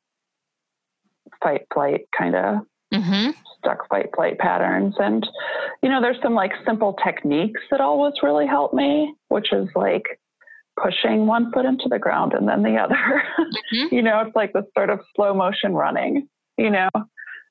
[1.41, 2.59] fight flight kind of
[2.93, 3.31] Mm-hmm.
[3.57, 5.27] stuck fight flight patterns and
[5.81, 10.03] you know there's some like simple techniques that always really help me which is like
[10.81, 13.23] pushing one foot into the ground and then the other
[13.73, 13.91] Mhm.
[13.91, 16.89] you know it's like this sort of slow motion running you know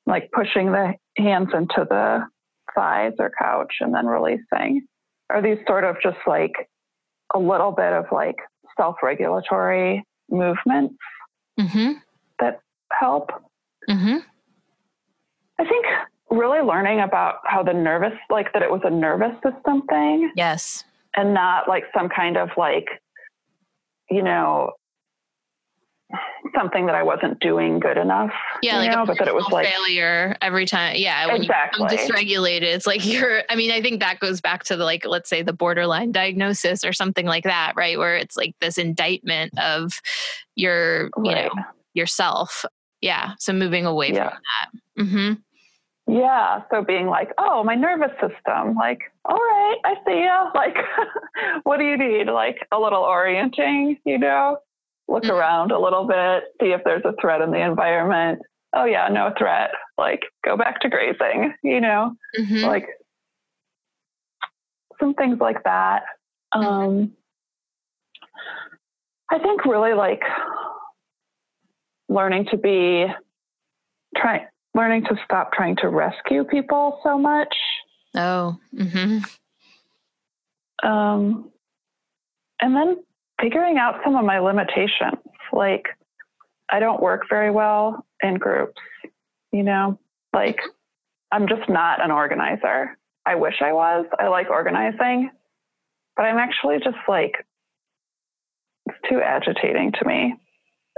[0.07, 2.27] like pushing the hands into the
[2.75, 4.87] thighs or couch and then releasing
[5.31, 6.53] are these sort of just like
[7.35, 8.37] a little bit of like
[8.77, 10.95] self-regulatory movements
[11.59, 11.93] Mm-hmm.
[12.41, 12.61] that
[12.93, 13.31] help
[13.89, 14.19] Mm-hmm.
[15.61, 15.87] I think
[16.31, 20.85] really learning about how the nervous, like that it was a nervous system thing Yes.
[21.17, 22.87] and not like some kind of like,
[24.14, 24.72] you know,
[26.55, 28.31] something that I wasn't doing good enough.
[28.62, 30.96] Yeah, like know, a but that it was like, failure every time.
[30.96, 31.83] Yeah, when Exactly.
[31.83, 33.42] you dysregulated, it's like you're.
[33.50, 36.85] I mean, I think that goes back to the like, let's say the borderline diagnosis
[36.85, 37.98] or something like that, right?
[37.98, 40.00] Where it's like this indictment of
[40.55, 41.50] your, you right.
[41.55, 41.62] know,
[41.94, 42.64] yourself.
[43.00, 43.33] Yeah.
[43.38, 44.31] So moving away Yeah.
[44.31, 45.05] from that.
[45.05, 45.33] Mm-hmm.
[46.07, 46.62] Yeah.
[46.71, 50.51] So being like, oh, my nervous system, like, all right, I see you.
[50.55, 50.77] Like,
[51.64, 52.27] what do you need?
[52.31, 54.59] Like a little orienting, you know,
[55.09, 55.31] look Mhm.
[55.31, 58.40] around a little bit, see if there's a threat in the environment.
[58.75, 59.71] Oh, yeah, no threat.
[59.97, 62.64] Like, go back to grazing, you know, Mm-hmm.
[62.64, 62.87] like
[65.01, 66.03] some things like that.
[66.53, 67.12] Um,
[69.31, 70.23] I think really like
[72.09, 73.07] learning to be
[74.17, 77.55] trying learning to stop trying to rescue people so much.
[78.17, 78.57] Oh.
[78.75, 79.19] Mm-hmm.
[80.89, 81.51] um,
[82.61, 82.97] and then
[83.41, 85.19] figuring out some of my limitations.
[85.53, 85.87] Like
[86.71, 88.81] i don't work very well in groups
[89.53, 89.99] you know?
[90.33, 90.59] Like
[91.31, 92.97] i'm just not an organizer.
[93.27, 94.07] I wish i was.
[94.19, 95.31] I like organizing
[96.17, 97.47] but i'm actually just like
[98.87, 100.35] it's too agitating to me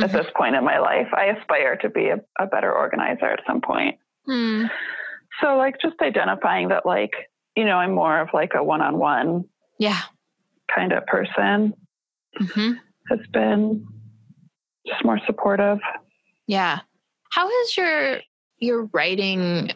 [0.02, 3.40] at this point in my life i aspire to be a, a better organizer at
[3.46, 3.96] some point
[4.28, 4.68] Mm.
[5.40, 7.12] so like just identifying that like
[7.56, 9.44] you know i'm more of like a one-on-one
[9.78, 10.00] Yeah.
[10.74, 11.74] kind of person
[12.40, 12.72] Mm-hmm.
[13.08, 13.86] has been
[14.86, 15.78] just more supportive.
[16.46, 16.80] Yeah.
[17.30, 18.18] How has your
[18.58, 19.70] your writing,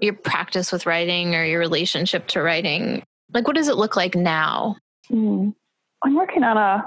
[0.00, 3.02] your practice with writing, or your relationship to writing,
[3.34, 4.76] like, what does it look like now?
[5.10, 5.54] Mm.
[6.02, 6.84] I'm working on a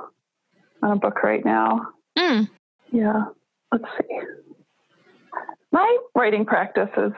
[0.84, 1.82] on a book right now.
[2.18, 2.50] Mm.
[2.92, 3.24] Yeah,
[3.72, 4.20] let's see.
[5.72, 7.14] My writing practice is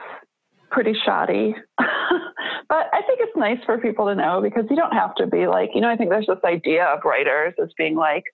[0.70, 1.88] pretty shoddy, but
[2.92, 5.70] I think it's nice for people to know because you don't have to be like,
[5.74, 8.24] you know, I think there's this idea of writers as being like,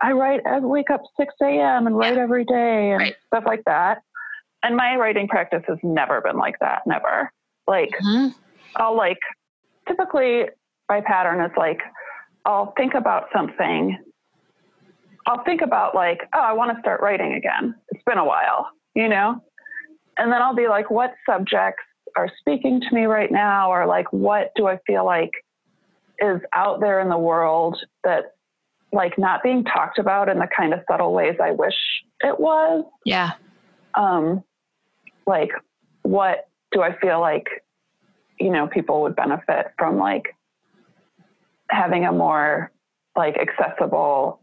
[0.00, 1.86] I write, I wake up 6 a.m.
[1.86, 3.14] and write every day and Right.
[3.26, 3.98] stuff like that.
[4.62, 7.32] And my writing practice has never been like that, never.
[7.66, 8.34] Like, Mhm.
[8.76, 9.18] I'll like
[9.86, 10.44] typically
[10.88, 11.80] my pattern is like
[12.44, 13.96] I'll think about something.
[15.26, 17.74] I'll think about like, oh, I want to start writing again.
[17.90, 19.42] It's been a while, you know?
[20.18, 21.82] And then I'll be like, what subjects
[22.16, 23.70] are speaking to me right now?
[23.70, 25.30] Or like, what do I feel like
[26.20, 28.34] is out there in the world that
[28.92, 31.74] like not being talked about in the kind of subtle ways I wish
[32.20, 32.84] it was?
[33.04, 33.32] Yeah.
[33.94, 34.44] um,
[35.26, 35.50] like
[36.02, 37.46] what do I feel like
[38.38, 40.36] you know people would benefit from like
[41.70, 42.70] having a more
[43.16, 44.40] like accessible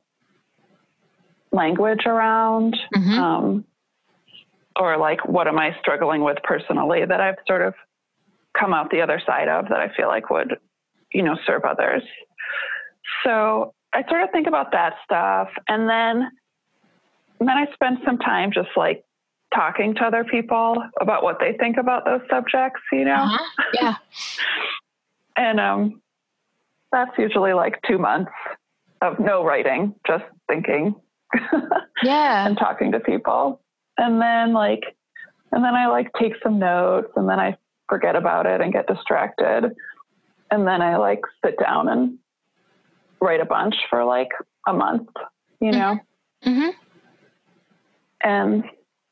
[1.51, 3.17] language around Mhm.
[3.17, 3.65] um,
[4.79, 7.75] or like what am I struggling with personally that I've sort of
[8.57, 10.57] come out the other side of that I feel like would
[11.11, 12.03] you know serve others
[13.23, 16.31] so I sort of think about that stuff and then
[17.39, 19.03] and then I spend some time just like
[19.53, 23.15] talking to other people about what they think about those subjects, you know?
[23.15, 23.63] Uh-huh.
[23.73, 23.95] Yeah.
[25.37, 26.01] And um,
[26.91, 28.33] that's usually like two months
[29.01, 30.93] of no writing, just thinking
[32.03, 32.45] Yeah.
[32.47, 33.61] and talking to people.
[33.97, 34.83] And then like,
[35.51, 37.57] and then I like take some notes and then I
[37.89, 39.75] forget about it and get distracted.
[40.49, 42.17] And then I like sit down and
[43.21, 44.29] write a bunch for like
[44.67, 45.09] a month,
[45.59, 45.99] you know?
[46.45, 46.69] Mm-hmm.
[48.23, 48.63] And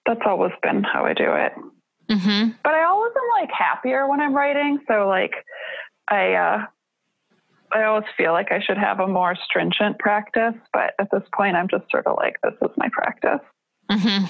[0.05, 1.53] that's always been how I do it.
[2.09, 2.49] Mm-hmm.
[2.63, 4.79] but I always am like happier when I'm writing.
[4.87, 5.33] So like
[6.07, 6.65] I uh
[7.71, 11.55] I always feel like I should have a more stringent practice, but at this point
[11.55, 13.39] I'm just sort of like this is my practice.
[13.91, 14.25] Mm-hmm.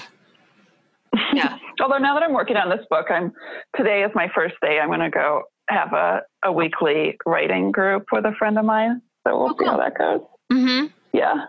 [1.36, 1.56] Yeah.
[1.80, 3.32] Although now that I'm working on this book, I'm
[3.76, 4.78] today is my first day.
[4.80, 9.00] I'm going to go have a, a weekly writing group with a friend of mine.
[9.26, 10.20] So we'll Oh, see how that goes.
[10.52, 10.86] Mm-hmm.
[11.12, 11.46] Yeah.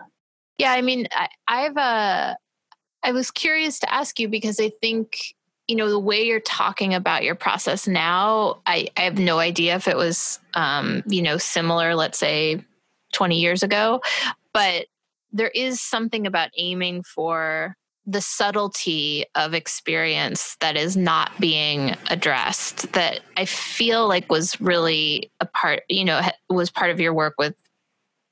[0.58, 2.34] Yeah, I mean, I, I've uh,
[3.02, 5.16] I was curious to ask you because I think
[5.68, 9.76] you know the way you're talking about your process now i, I have no idea
[9.76, 12.62] if it was um, you know similar let's say
[13.12, 14.00] 20 years ago
[14.52, 14.86] but
[15.32, 22.92] there is something about aiming for the subtlety of experience that is not being addressed
[22.92, 27.34] that i feel like was really a part you know was part of your work
[27.38, 27.54] with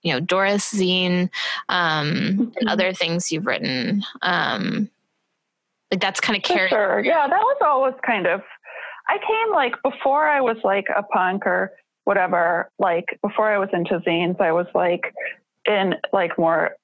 [0.02, 1.30] you know doris zine
[1.68, 2.44] um, mm-hmm.
[2.56, 4.90] and other things you've written um,
[5.90, 6.70] like that's kind of carried.
[6.70, 7.00] Sure.
[7.04, 8.42] Yeah, that was always kind of.
[9.08, 11.72] I came like before I was like a punk or
[12.04, 12.70] whatever.
[12.78, 15.12] Like before I was into zines, I was like
[15.66, 16.76] in like more.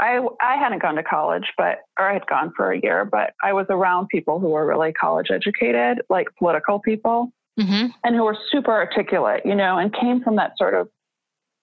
[0.00, 3.34] I I hadn't gone to college, but or I had gone for a year, but
[3.42, 7.86] I was around people who were really college educated, like political people, mm-hmm.
[8.02, 10.88] and who were super articulate, you know, and came from that sort of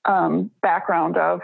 [0.06, 1.42] um, background of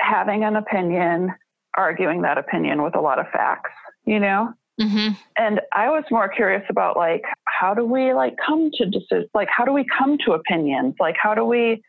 [0.00, 1.34] having an opinion,
[1.76, 3.70] arguing that opinion with a lot of facts
[4.06, 4.52] you know?
[4.80, 5.14] Mm-hmm.
[5.38, 9.30] And I was more curious about like, how do we like come to decisions?
[9.34, 10.94] Like, how do we come to opinions?
[11.00, 11.82] Like, how do we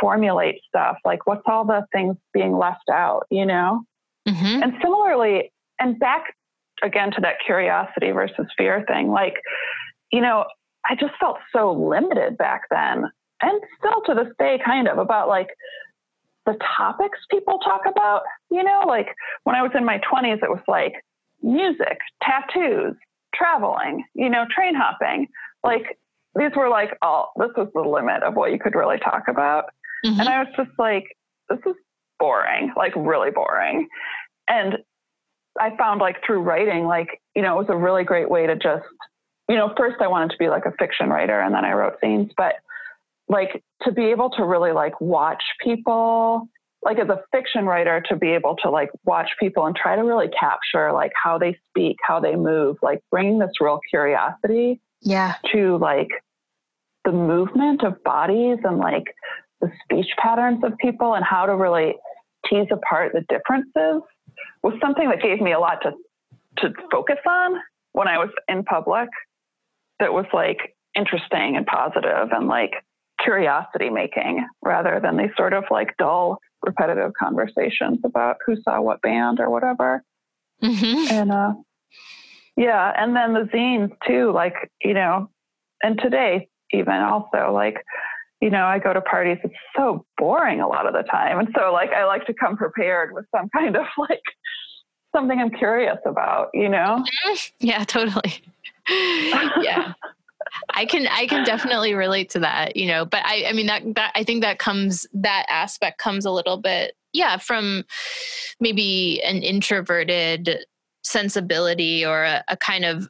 [0.00, 0.96] formulate stuff?
[1.04, 3.82] Like, what's all the things being left out, you know?
[4.28, 4.62] Mm-hmm.
[4.62, 6.34] And similarly, and back
[6.82, 9.34] again to that curiosity versus fear thing, like,
[10.10, 10.44] you know,
[10.88, 13.04] I just felt so limited back then
[13.40, 15.48] and still to this day, kind of about like
[16.46, 20.50] the topics people talk about, you know, like when I was in my 20s, it
[20.50, 20.94] was like,
[21.42, 22.94] music, tattoos,
[23.34, 25.28] traveling, you know, train hopping.
[25.64, 25.98] Like
[26.34, 29.66] these were like all this was the limit of what you could really talk about.
[30.04, 30.20] Mm-hmm.
[30.20, 31.04] And I was just like,
[31.48, 31.76] this is
[32.18, 33.88] boring, like really boring.
[34.48, 34.78] And
[35.60, 38.56] I found like through writing, like, you know, it was a really great way to
[38.56, 38.84] just,
[39.48, 41.94] you know, first I wanted to be like a fiction writer and then I wrote
[42.02, 42.54] zines, but
[43.28, 46.48] like to be able to really like watch people
[46.82, 50.02] like as a fiction writer to be able to like watch people and try to
[50.02, 55.34] really capture like how they speak, how they move, like bringing this real curiosity yeah.
[55.52, 56.08] to like
[57.04, 59.14] the movement of bodies and like
[59.60, 61.94] the speech patterns of people and how to really
[62.48, 64.02] tease apart the differences
[64.62, 65.92] was something that gave me a lot to
[66.58, 67.60] to focus on
[67.92, 69.08] when I was in public
[70.00, 72.72] that was like interesting and positive and like
[73.22, 79.02] curiosity making rather than these sort of like dull repetitive conversations about who saw what
[79.02, 80.02] band or whatever.
[80.62, 81.12] Mm-hmm.
[81.12, 81.54] And uh,
[82.56, 85.30] yeah, and then the zines too, like, you know,
[85.82, 87.84] and today even also, like,
[88.40, 91.38] you know, I go to parties, it's so boring a lot of the time.
[91.38, 94.22] And so, like, I like to come prepared with some kind of like
[95.14, 97.04] something I'm curious about, you know?
[97.60, 98.42] Yeah, totally.
[98.88, 99.92] yeah.
[100.70, 103.82] I can I can definitely relate to that, you know, but I I mean that
[103.94, 107.84] that I think that comes that aspect comes a little bit yeah, from
[108.60, 110.64] maybe an introverted
[111.02, 113.08] sensibility or a, a kind of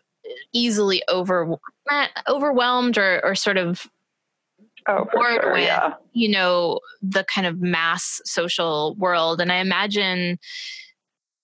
[0.52, 1.56] easily over
[1.90, 3.86] eh, overwhelmed or or sort of
[4.88, 5.94] oh, bored sure, with yeah.
[6.12, 10.38] you know the kind of mass social world and i imagine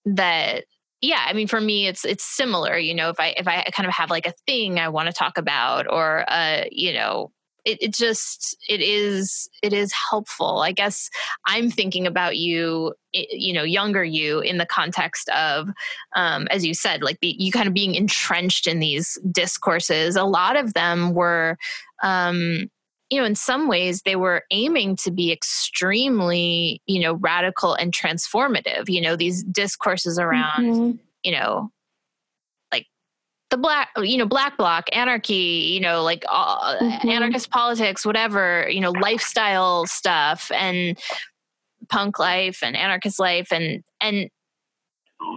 [0.06, 0.64] that
[1.00, 3.86] yeah i mean for me it's it's similar you know if i if i kind
[3.86, 7.30] of have like a thing i want to talk about or uh you know
[7.64, 10.62] it, it just it is it is helpful.
[10.62, 11.10] I guess
[11.46, 15.68] i'm thinking about you you know younger you in the context of
[16.16, 20.16] um, as you said like the, you kind of being entrenched in these discourses.
[20.16, 21.58] A lot of them were
[22.02, 22.70] um,
[23.10, 27.92] you know in some ways they were aiming to be extremely you know radical and
[27.92, 30.96] transformative you know these discourses around mm-hmm.
[31.22, 31.70] you know
[32.70, 32.86] like
[33.50, 35.34] the black you know black bloc anarchy
[35.72, 37.08] you know like uh, mm-hmm.
[37.08, 40.98] anarchist politics whatever you know lifestyle stuff and
[41.88, 44.28] punk life and anarchist life and and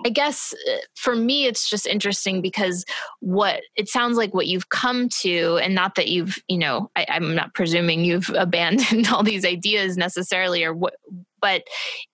[0.06, 2.86] I guess uh, for me, it's just interesting because
[3.20, 7.06] what it sounds like what you've come to, and not that you've, you know, I,
[7.10, 10.96] am not presuming you've abandoned all these ideas necessarily, or what,
[11.40, 11.64] but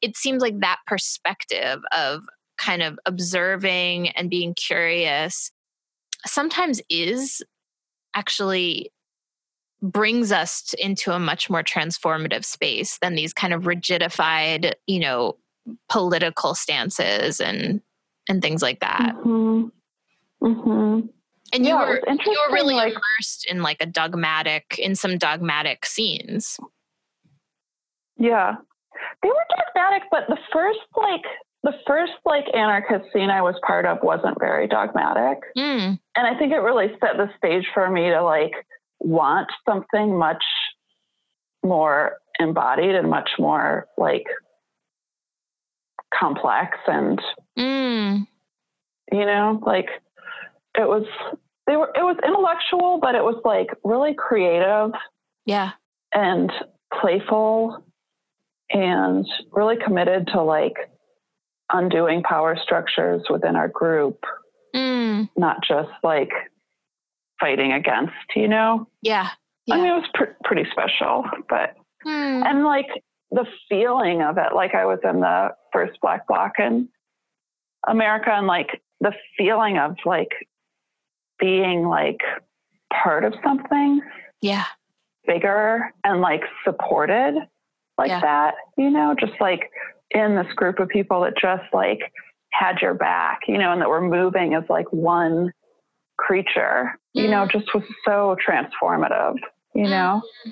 [0.01, 2.23] it seems like that perspective of
[2.57, 5.51] kind of observing and being curious
[6.25, 7.43] sometimes is
[8.15, 8.91] actually
[9.81, 15.37] brings us into a much more transformative space than these kind of rigidified, you know,
[15.89, 17.81] political stances and
[18.29, 19.13] and things like that.
[19.25, 19.67] Mm-hmm.
[20.43, 21.07] Mm-hmm.
[21.53, 25.17] And you yeah, were you were really like, immersed in like a dogmatic in some
[25.17, 26.59] dogmatic scenes.
[28.17, 28.55] Yeah.
[29.23, 31.23] They were dogmatic, but the first like
[31.63, 35.39] the first like anarchist scene I was part of wasn't very dogmatic.
[35.57, 35.99] Mm.
[36.15, 38.53] And I think it really set the stage for me to like
[38.99, 40.43] want something much
[41.63, 44.25] more embodied and much more like
[46.13, 47.19] complex and
[47.57, 48.25] mm.
[49.11, 49.89] you know like
[50.77, 51.05] it was
[51.65, 54.91] they were it was intellectual, but it was like really creative
[55.45, 55.71] Yeah.
[56.13, 56.51] and
[57.01, 57.83] playful
[58.69, 60.75] and really committed to like
[61.73, 64.23] undoing power structures within our group,
[64.75, 66.31] Mm, not just like
[67.39, 68.87] fighting against, you know?
[69.01, 69.29] yeah.
[69.69, 72.87] I mean, it was pr- pretty special, but, Mm, and like
[73.31, 76.89] the feeling of it, like I was in the first Black Bloc in
[77.87, 80.31] America and like the feeling of like
[81.39, 82.21] being like
[82.91, 84.01] part of something
[84.41, 84.65] yeah.
[85.25, 87.35] bigger and like supported
[87.97, 88.21] like Yeah.
[88.21, 89.71] that, you know, just like
[90.11, 92.13] in this group of people that just like
[92.51, 95.51] had your back, you know, and that were moving as like one
[96.17, 97.51] creature, you know, mm.
[97.51, 99.35] just was so transformative,
[99.73, 100.21] you know.
[100.23, 100.51] Mm-hmm.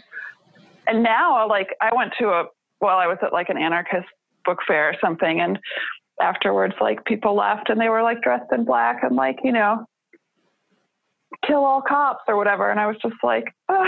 [0.88, 2.46] And now, like, I went to a,
[2.86, 4.08] well, I was at like an anarchist
[4.46, 5.60] book fair or something, and
[6.22, 9.86] afterwards, like, people left and they were like dressed in black and like, you know,
[11.46, 12.70] kill all cops or whatever.
[12.72, 13.88] And I was just like, "Ugh."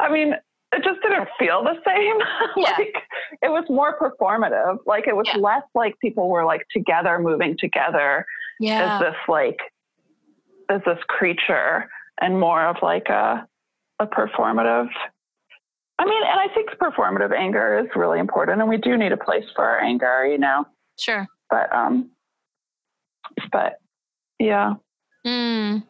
[0.00, 0.32] I mean,
[0.72, 2.16] it just didn't feel the same.
[2.56, 2.70] Yeah.
[2.78, 2.94] like
[3.42, 4.78] it was more performative.
[4.86, 5.38] Like it was Yeah.
[5.40, 8.24] less like people were like together, moving together
[8.60, 8.94] Yeah.
[8.94, 9.58] as this like
[10.70, 11.88] as this creature,
[12.20, 13.46] and more of like a
[14.00, 14.88] a performative.
[16.00, 19.16] I mean, and I think performative anger is really important, and we do need a
[19.16, 20.64] place for our anger, you know.
[20.98, 21.26] Sure.
[21.50, 22.10] But um,
[23.52, 23.80] but
[24.38, 24.74] yeah,
[25.26, 25.84] Mm.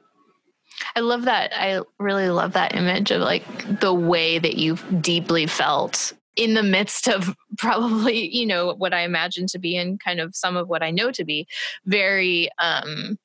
[0.96, 1.52] I love that.
[1.54, 3.44] I really love that image of like
[3.80, 9.00] the way that you deeply felt in the midst of probably, you know, what I
[9.00, 11.46] imagine to be and kind of some of what I know to be
[11.86, 13.18] very um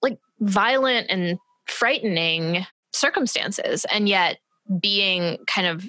[0.00, 4.38] like violent and frightening circumstances and yet
[4.80, 5.84] being kind of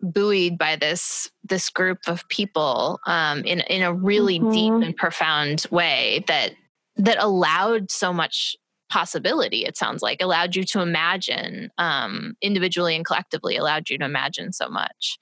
[0.00, 4.84] buoyed by this this group of people um in in a really deep Mhm.
[4.84, 6.50] and profound way that
[6.96, 8.56] that allowed so much
[8.90, 14.04] possibility it sounds like allowed you to imagine um, individually and collectively allowed you to
[14.04, 15.18] imagine so much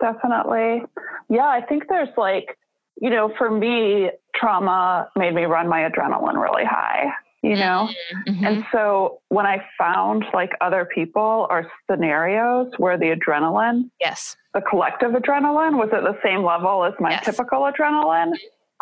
[0.00, 0.82] definitely.
[1.28, 2.58] Yeah, I think there's like,
[3.00, 7.12] you know, for me, trauma made me run my adrenaline really high.
[7.42, 7.88] You know.
[8.28, 8.46] Mhm.
[8.46, 14.60] And so when I found like other people or scenarios where the adrenaline, yes the
[14.60, 17.24] collective adrenaline was at the same level as my Yes.
[17.24, 18.32] typical adrenaline,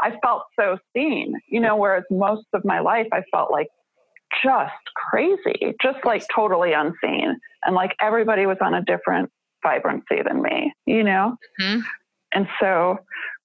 [0.00, 3.68] I felt so seen, you know, whereas most of my life I felt like
[4.42, 7.36] just crazy, just like totally unseen.
[7.64, 9.30] And like everybody was on a different
[9.62, 11.36] vibrancy than me, you know?
[11.60, 11.82] Mhm.
[12.32, 12.98] And so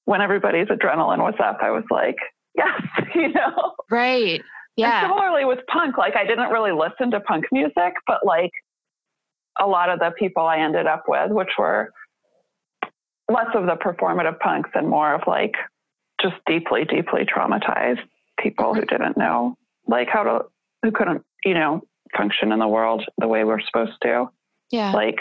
[0.05, 2.17] when everybody's adrenaline was up, I was like,
[2.55, 2.81] yes,
[3.15, 3.73] you know?
[3.91, 4.41] right
[4.77, 8.51] And yeah similarly with punk, like I didn't really listen to punk music, but like
[9.59, 11.89] a lot of the people I ended up with, which were
[13.29, 15.53] less of the performative punks and more of like
[16.21, 17.99] just deeply, deeply traumatized
[18.39, 19.55] people who didn't know
[19.87, 20.39] like how to,
[20.81, 21.81] who couldn't, you know,
[22.15, 24.29] function in the world the way we're supposed to.
[24.71, 25.19] yeah Like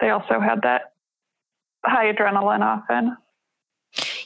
[0.00, 0.92] they also had that
[1.84, 3.16] high adrenaline often.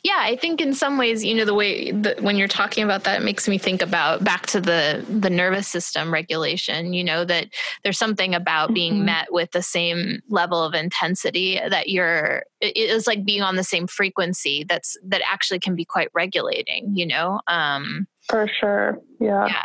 [0.04, 3.04] Yeah i think in some ways you know the way that when you're talking about
[3.04, 7.24] that it makes me think about back to the the nervous system regulation you know
[7.24, 7.46] that
[7.82, 9.04] there's something about being Mhm.
[9.04, 13.64] met with the same level of intensity that you're it is like being on the
[13.64, 18.98] same frequency that's that actually can be quite regulating you know um For sure.
[19.20, 19.46] Yeah.
[19.46, 19.64] Yeah.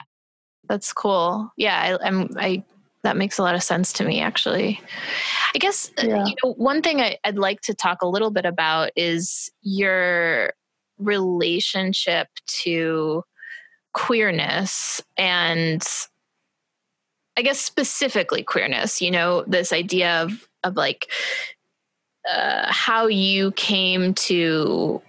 [0.68, 2.64] that's cool yeah I, i'm i
[3.06, 4.80] that makes a lot of sense to me actually
[5.54, 6.26] i guess uh, Yeah.
[6.26, 10.54] you know one thing I, i'd like to talk a little bit about is your
[10.98, 12.28] relationship
[12.64, 13.24] to
[13.94, 15.84] queerness and
[17.38, 21.10] i guess specifically queerness you know this idea of of like
[22.30, 25.00] uh, how you came to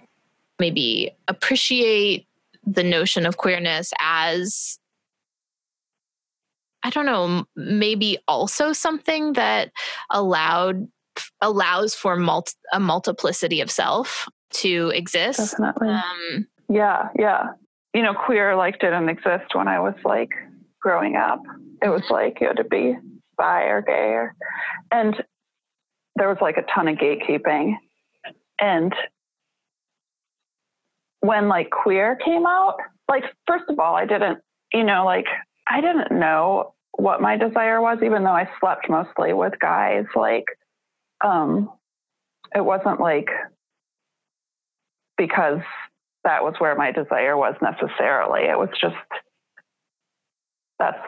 [0.59, 2.27] maybe appreciate
[2.65, 4.77] the notion of queerness as
[6.87, 9.73] I don't know, maybe also something that
[10.09, 10.87] allowed
[11.41, 15.57] allows for multi, a multiplicity of self to exist.
[15.57, 15.89] Definitely.
[15.89, 17.47] Um, Yeah, yeah.
[17.93, 20.29] You know, queer like didn't exist when I was like
[20.81, 21.41] growing up.
[21.83, 22.95] It was like you had to be
[23.37, 24.33] bi or gay or,
[24.89, 25.13] and
[26.15, 27.73] there was like a ton of gatekeeping.
[28.61, 28.95] And
[31.19, 32.77] when like queer came out,
[33.09, 34.39] like first of all, I didn't,
[34.71, 35.25] you know, like
[35.67, 40.05] I didn't know what my desire was, even though I slept mostly with guys.
[40.15, 40.45] Like,
[41.23, 41.71] um,
[42.55, 43.29] it wasn't like
[45.17, 45.61] because
[46.23, 48.41] that was where my desire was necessarily.
[48.41, 48.95] It was just
[50.79, 50.99] that's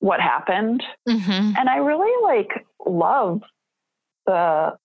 [0.00, 0.82] what happened.
[1.08, 1.54] mhm.
[1.58, 3.42] And I really like love
[4.26, 4.76] the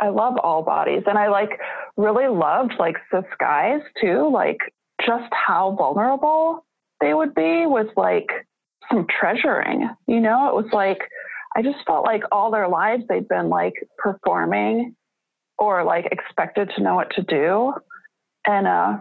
[0.00, 1.60] I love all bodies and I like
[1.96, 4.58] really loved like cis guys too, like
[5.06, 6.64] just how vulnerable
[7.00, 8.30] they would be was like
[9.20, 9.88] treasuring.
[10.06, 10.98] You know, it was like
[11.56, 14.94] I just felt like all their lives they'd been like performing
[15.58, 17.72] or like expected to know what to do.
[18.46, 18.98] And uh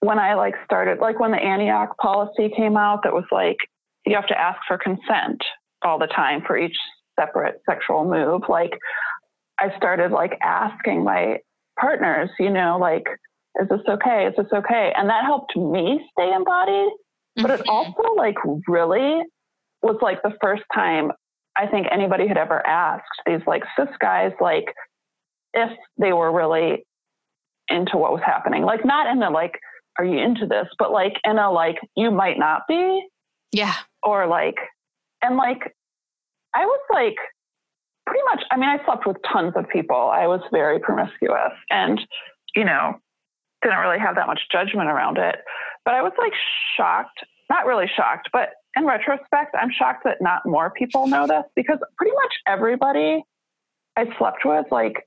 [0.00, 3.56] when I like started like when the Antioch policy came out that was like
[4.04, 5.40] you have to ask for consent
[5.82, 6.76] all the time for each
[7.18, 8.72] separate sexual move, like
[9.58, 11.38] I started like asking my
[11.78, 13.04] partners, you know, like,
[13.60, 14.26] is this okay?
[14.26, 14.92] Is this okay?
[14.96, 16.92] And that helped me stay embodied.
[17.36, 17.68] But it Mhm.
[17.68, 18.36] also like
[18.68, 19.22] really
[19.82, 21.12] was like the first time
[21.56, 24.74] I think anybody had ever asked these like cis guys like
[25.54, 26.86] if they were really
[27.68, 28.62] into what was happening.
[28.64, 29.58] Like not in the like,
[29.98, 30.66] are you into this?
[30.78, 33.06] But like in a like you might not be
[33.52, 33.74] yeah.
[34.02, 34.56] or like
[35.22, 35.74] and like
[36.54, 37.16] I was like
[38.06, 39.96] pretty much I mean I slept with tons of people.
[39.96, 42.00] I was very promiscuous and
[42.54, 42.94] you know
[43.62, 45.36] didn't really have that much judgment around it.
[45.84, 46.32] But I was like
[46.76, 51.44] shocked, not really shocked, but in retrospect, I'm shocked that not more people know this
[51.54, 53.22] because pretty much everybody
[53.96, 55.06] I slept with like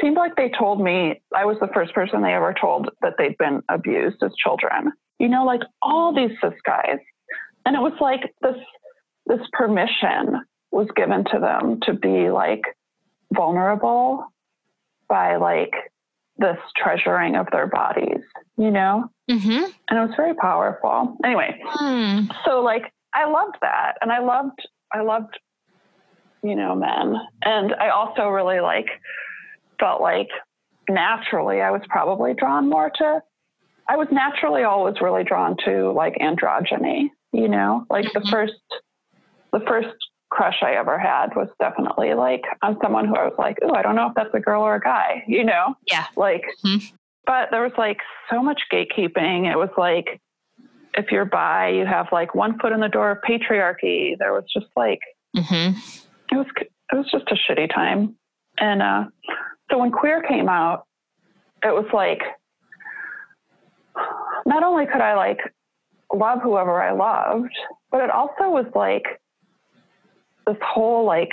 [0.00, 3.38] seemed like they told me I was the first person they ever told that they'd
[3.38, 4.92] been abused as children.
[5.18, 6.98] You know, like all these cis guys.
[7.66, 8.56] And it was like this
[9.26, 12.62] this permission was given to them to be like
[13.34, 14.24] vulnerable
[15.08, 15.74] by like
[16.38, 18.22] this treasuring of their bodies,
[18.56, 19.10] you know?
[19.30, 19.64] Mm-hmm.
[19.90, 21.16] And it was very powerful.
[21.24, 22.26] Anyway, Hmm.
[22.44, 23.94] so like I loved that.
[24.00, 24.58] And I loved
[24.92, 25.38] I loved,
[26.42, 27.14] you know, men.
[27.42, 28.86] And I also really like
[29.80, 30.28] felt like
[30.88, 33.20] naturally I was probably drawn more to
[33.90, 37.84] I was naturally always really drawn to like androgyny, you know?
[37.90, 38.30] Like the Mhm.
[38.30, 38.54] first
[39.52, 39.94] the first
[40.30, 43.82] crush I ever had was definitely like on someone who I was like, oh, I
[43.82, 45.74] don't know if that's a girl or a guy, you know?
[45.90, 46.06] Yeah.
[46.16, 46.92] Like Mhm.
[47.26, 47.98] but there was like
[48.30, 49.50] so much gatekeeping.
[49.50, 50.20] It was like
[50.94, 54.18] if you're bi, you have like one foot in the door of patriarchy.
[54.18, 55.00] There was just like
[55.36, 55.78] Mm-hmm.
[56.32, 58.16] it was it was just a shitty time.
[58.58, 59.04] And uh,
[59.70, 60.86] so when queer came out,
[61.62, 62.20] it was like
[64.46, 65.38] not only could I like
[66.12, 67.52] love whoever I loved,
[67.90, 69.04] but it also was like
[70.48, 71.30] this whole like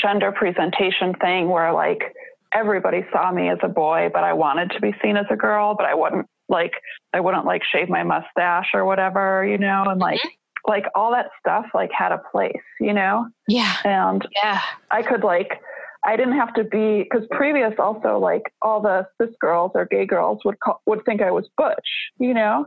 [0.00, 2.14] gender presentation thing where like
[2.54, 5.74] everybody saw me as a boy, but I wanted to be seen as a girl,
[5.74, 6.72] but I wouldn't like
[7.12, 10.20] I wouldn't like shave my mustache or whatever, you know, and like
[10.66, 13.26] like all that stuff like had a place, you know?
[13.48, 13.74] Yeah.
[13.84, 14.60] And Yeah.
[14.90, 15.60] I could like
[16.04, 20.06] I didn't have to be because previous also like all the cis girls or gay
[20.06, 21.88] girls would call, would think I was butch,
[22.18, 22.66] you know.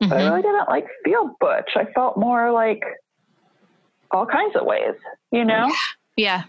[0.00, 0.30] But I Mhm.
[0.30, 1.70] really didn't like feel butch.
[1.76, 2.82] I felt more like
[4.12, 4.94] all kinds of ways,
[5.30, 5.72] you know.
[6.16, 6.44] Yeah.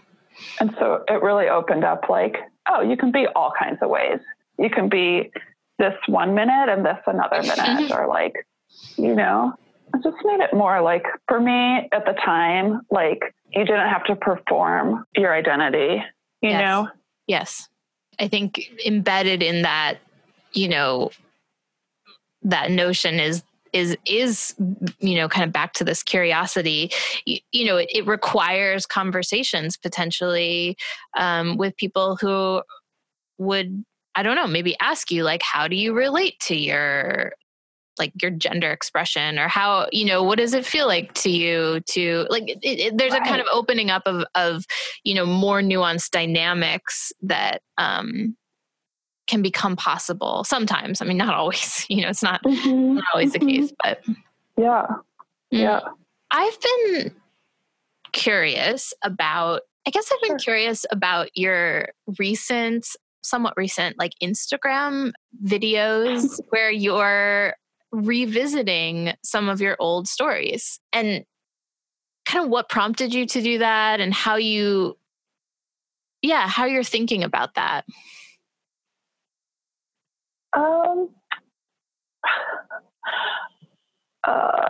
[0.60, 2.36] And so it really opened up like,
[2.68, 4.18] oh, you can be all kinds of ways.
[4.58, 5.30] You can be
[5.78, 8.34] this one minute and this another minute, or like,
[8.96, 9.52] you know,
[9.94, 14.04] it just made it more like for me at the time, like you didn't have
[14.04, 16.02] to perform your identity,
[16.40, 16.60] you Yes.
[16.60, 16.88] know?
[17.26, 17.68] Yes.
[18.18, 19.98] I think embedded in that,
[20.52, 21.10] you know,
[22.42, 23.42] that notion is
[23.72, 24.54] is is
[24.98, 26.90] you know kind of back to this curiosity
[27.24, 30.76] you, you know it, it requires conversations potentially
[31.16, 32.62] um, with people who
[33.38, 37.32] would i don't know maybe ask you like how do you relate to your
[37.98, 41.80] like your gender expression or how you know what does it feel like to you
[41.86, 44.64] to like it, it, there's a kind of opening up of of
[45.04, 48.34] you know more nuanced dynamics that um
[49.32, 53.38] can become possible sometimes i mean not always you know it's not, not always the
[53.38, 54.00] case but
[54.56, 54.86] Yeah.
[55.52, 55.58] Mm.
[55.58, 55.80] Yeah.
[56.30, 57.14] I've been
[58.12, 60.38] curious about, I guess I've been Sure.
[60.38, 62.86] curious about your recent,
[63.22, 65.12] somewhat recent, like Instagram
[65.44, 67.54] videos where you're
[67.90, 71.24] revisiting some of your old stories and
[72.26, 74.96] kind of what prompted you to do that and how you,
[76.22, 77.84] yeah, how you're thinking about that.
[80.54, 81.08] Um,
[84.24, 84.68] uh,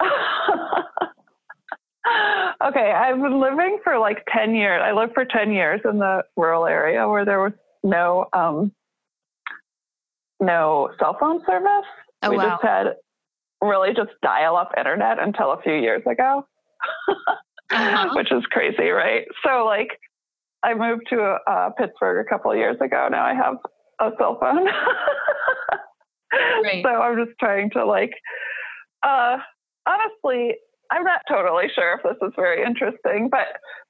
[2.68, 4.80] okay, I've been living for like 10 years.
[4.84, 7.52] I lived for 10 years in the rural area where there was
[7.82, 8.72] no um,
[10.40, 11.86] no cell phone service.
[12.22, 12.50] Oh, we wow.
[12.50, 12.86] just had
[13.62, 16.46] really just dial up internet until a few years ago,
[17.70, 18.10] Uh-huh.
[18.14, 19.24] which is crazy, right?
[19.44, 19.88] So, like,
[20.62, 23.08] I moved to uh, Pittsburgh a couple of years ago.
[23.10, 23.56] Now I have
[24.00, 24.66] a cell phone.
[26.62, 26.84] Right.
[26.84, 28.12] So I'm just trying to like,
[29.02, 29.38] uh,
[29.86, 30.54] honestly,
[30.90, 33.46] I'm not totally sure if this is very interesting, but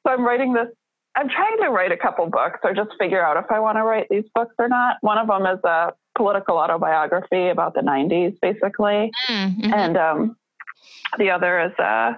[0.07, 0.69] so I'm writing this.
[1.17, 3.85] I'm trying to write a couple books or just figure out if I want to
[3.85, 4.97] write these books or not.
[5.01, 9.11] One of them is a political autobiography about the 90s, basically.
[9.29, 9.73] Mm-hmm.
[9.73, 10.37] And um,
[11.17, 12.17] the other is a,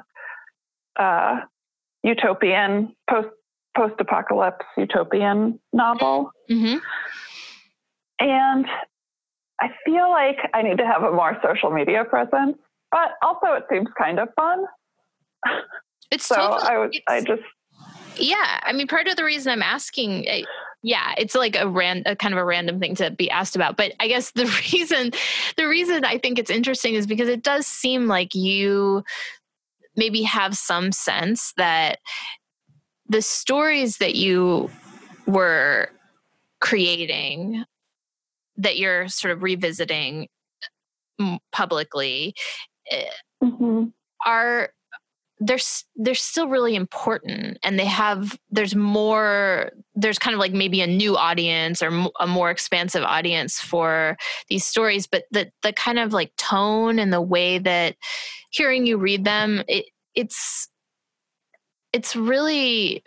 [0.96, 1.36] a
[2.02, 3.28] utopian post
[3.76, 6.32] post apocalypse utopian novel.
[6.48, 6.78] hmm
[8.20, 8.66] And
[9.60, 12.56] I feel like I need to have a more social media presence,
[12.90, 14.64] but also it seems kind of fun.
[16.10, 17.42] It's So totally, I would, I just,
[18.16, 18.60] yeah.
[18.62, 20.42] I mean, part of the reason I'm asking, eh,
[20.82, 23.76] yeah, it's like a ran, a kind of a random thing to be asked about.
[23.76, 25.10] But I guess the reason,
[25.58, 29.04] the reason I think it's interesting is because it does seem like you
[29.96, 31.98] maybe have some sense that
[33.08, 34.70] the stories that you
[35.26, 35.90] were
[36.60, 37.64] creating,
[38.58, 40.28] that you're sort of revisiting
[41.20, 42.34] mm, publicly,
[42.90, 43.04] eh,
[43.42, 43.92] mhm.
[44.24, 44.70] are
[45.40, 45.58] they're
[45.96, 50.86] they're still really important and they have there's more there's kind of like maybe a
[50.86, 54.16] new audience or a more expansive audience for
[54.48, 57.94] these stories but the the kind of like tone and the way that
[58.50, 60.68] hearing you read them it it's
[61.92, 63.02] it's really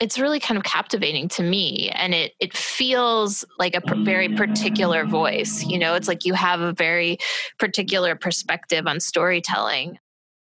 [0.00, 4.28] it's really kind of captivating to me and it it feels like a pr- very
[4.28, 7.18] particular voice you know it's like you have a very
[7.58, 9.98] particular perspective on storytelling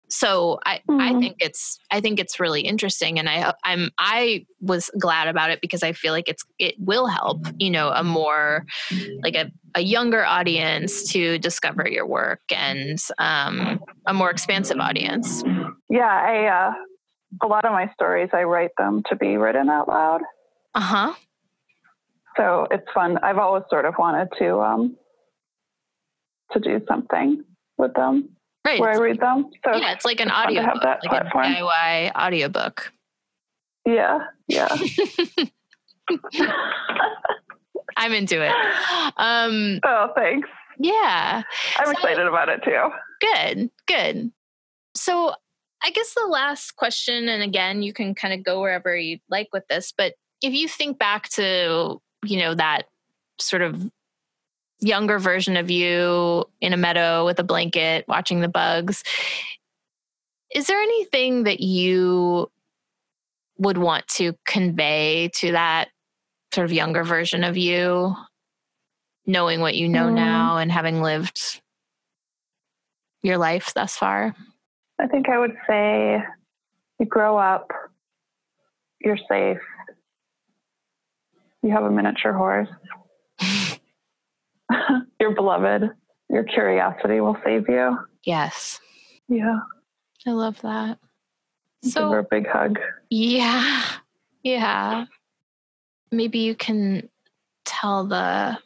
[0.10, 1.20] so i i Mhm.
[1.20, 5.62] think it's i think it's really interesting and i i'm i was glad about it
[5.62, 8.66] because i feel like it's it will help you know a more
[9.24, 15.44] like a, a younger audience to discover your work and um, a more expansive audience
[15.92, 16.74] yeah, I, uh,
[17.44, 20.22] a lot of my stories, I write them to be written out loud.
[20.76, 21.14] uh-huh
[22.38, 23.18] So it's fun.
[23.24, 24.96] I've always sort of wanted to, um,
[26.52, 27.44] to do something
[27.78, 28.30] with them
[28.66, 29.50] right where I it's- read them.
[29.66, 31.46] So yeah it's like an audio have that like platform.
[31.46, 32.92] a diy audiobook
[33.86, 34.68] yeah, yeah.
[37.98, 38.52] i'm into it
[39.18, 40.50] um oh, thanks.
[40.80, 41.44] yeah
[41.78, 42.90] I'm So- excited about it too.
[43.22, 44.32] Good, good.
[44.96, 45.34] So,
[45.82, 49.50] I guess the last question, and again, you can kind of go wherever you like
[49.54, 52.84] with this, but if you think back to, you know, that
[53.40, 53.90] sort of
[54.82, 59.04] younger version of you in a meadow with a blanket watching the bugs,
[60.54, 62.50] is there anything that you
[63.58, 65.90] would want to convey to that
[66.54, 68.16] sort of younger version of you,
[69.26, 70.14] knowing what you know Mm.
[70.16, 71.62] now and having lived
[73.22, 74.36] your life thus far?
[75.00, 76.22] I think I would say
[77.00, 77.72] you grow up,
[79.00, 79.60] you're safe,
[81.64, 82.68] you have a miniature horse,
[85.20, 85.89] you're beloved,
[86.30, 87.97] your curiosity will save you.
[88.24, 88.80] Yes,
[89.28, 89.60] Yeah.
[90.28, 91.00] I love that.
[91.82, 92.78] Give her a big hug.
[93.10, 93.84] yeah,
[94.43, 95.06] yeah.
[96.12, 97.08] Maybe you can
[97.64, 98.58] tell the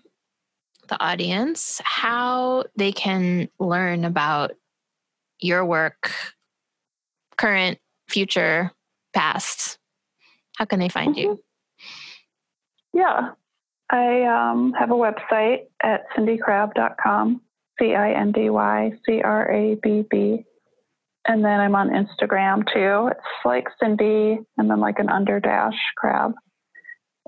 [0.88, 4.54] the audience how they can learn about
[5.44, 6.12] your work,
[7.38, 8.72] current, future,
[9.14, 9.78] past.
[10.58, 11.44] How can they find you?
[12.94, 13.32] Yeah.
[13.90, 17.42] I um, have a website at cindycrabb.com,
[17.80, 20.46] C I N D Y C R A B B.
[21.28, 23.10] And then I'm on Instagram too.
[23.12, 26.34] It's like Cindy and then like an under dash crabb.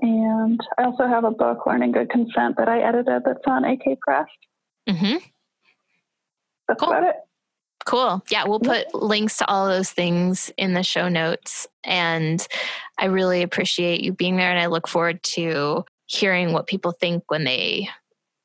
[0.00, 3.98] And I also have a book, Learning Good Consent, that I edited that's on AK
[4.00, 4.26] Press.
[4.88, 5.16] hmm
[6.68, 6.90] That's Cool.
[6.90, 7.16] about it.
[7.86, 8.22] Cool.
[8.30, 11.68] Yeah, we'll put links to all those things in the show notes.
[11.84, 12.46] And
[12.98, 14.50] I really appreciate you being there.
[14.50, 17.88] And I look forward to hearing what people think when they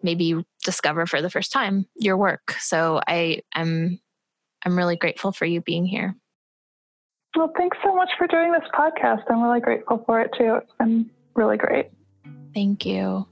[0.04, 2.54] maybe discover for the first time your work.
[2.60, 4.00] So I, I'm
[4.64, 6.16] I'm really grateful for you being here.
[7.36, 9.24] Well, thanks so much for doing this podcast.
[9.30, 10.60] I'm really grateful for it too.
[10.62, 11.90] It's been really great.
[12.54, 13.26] Thank you.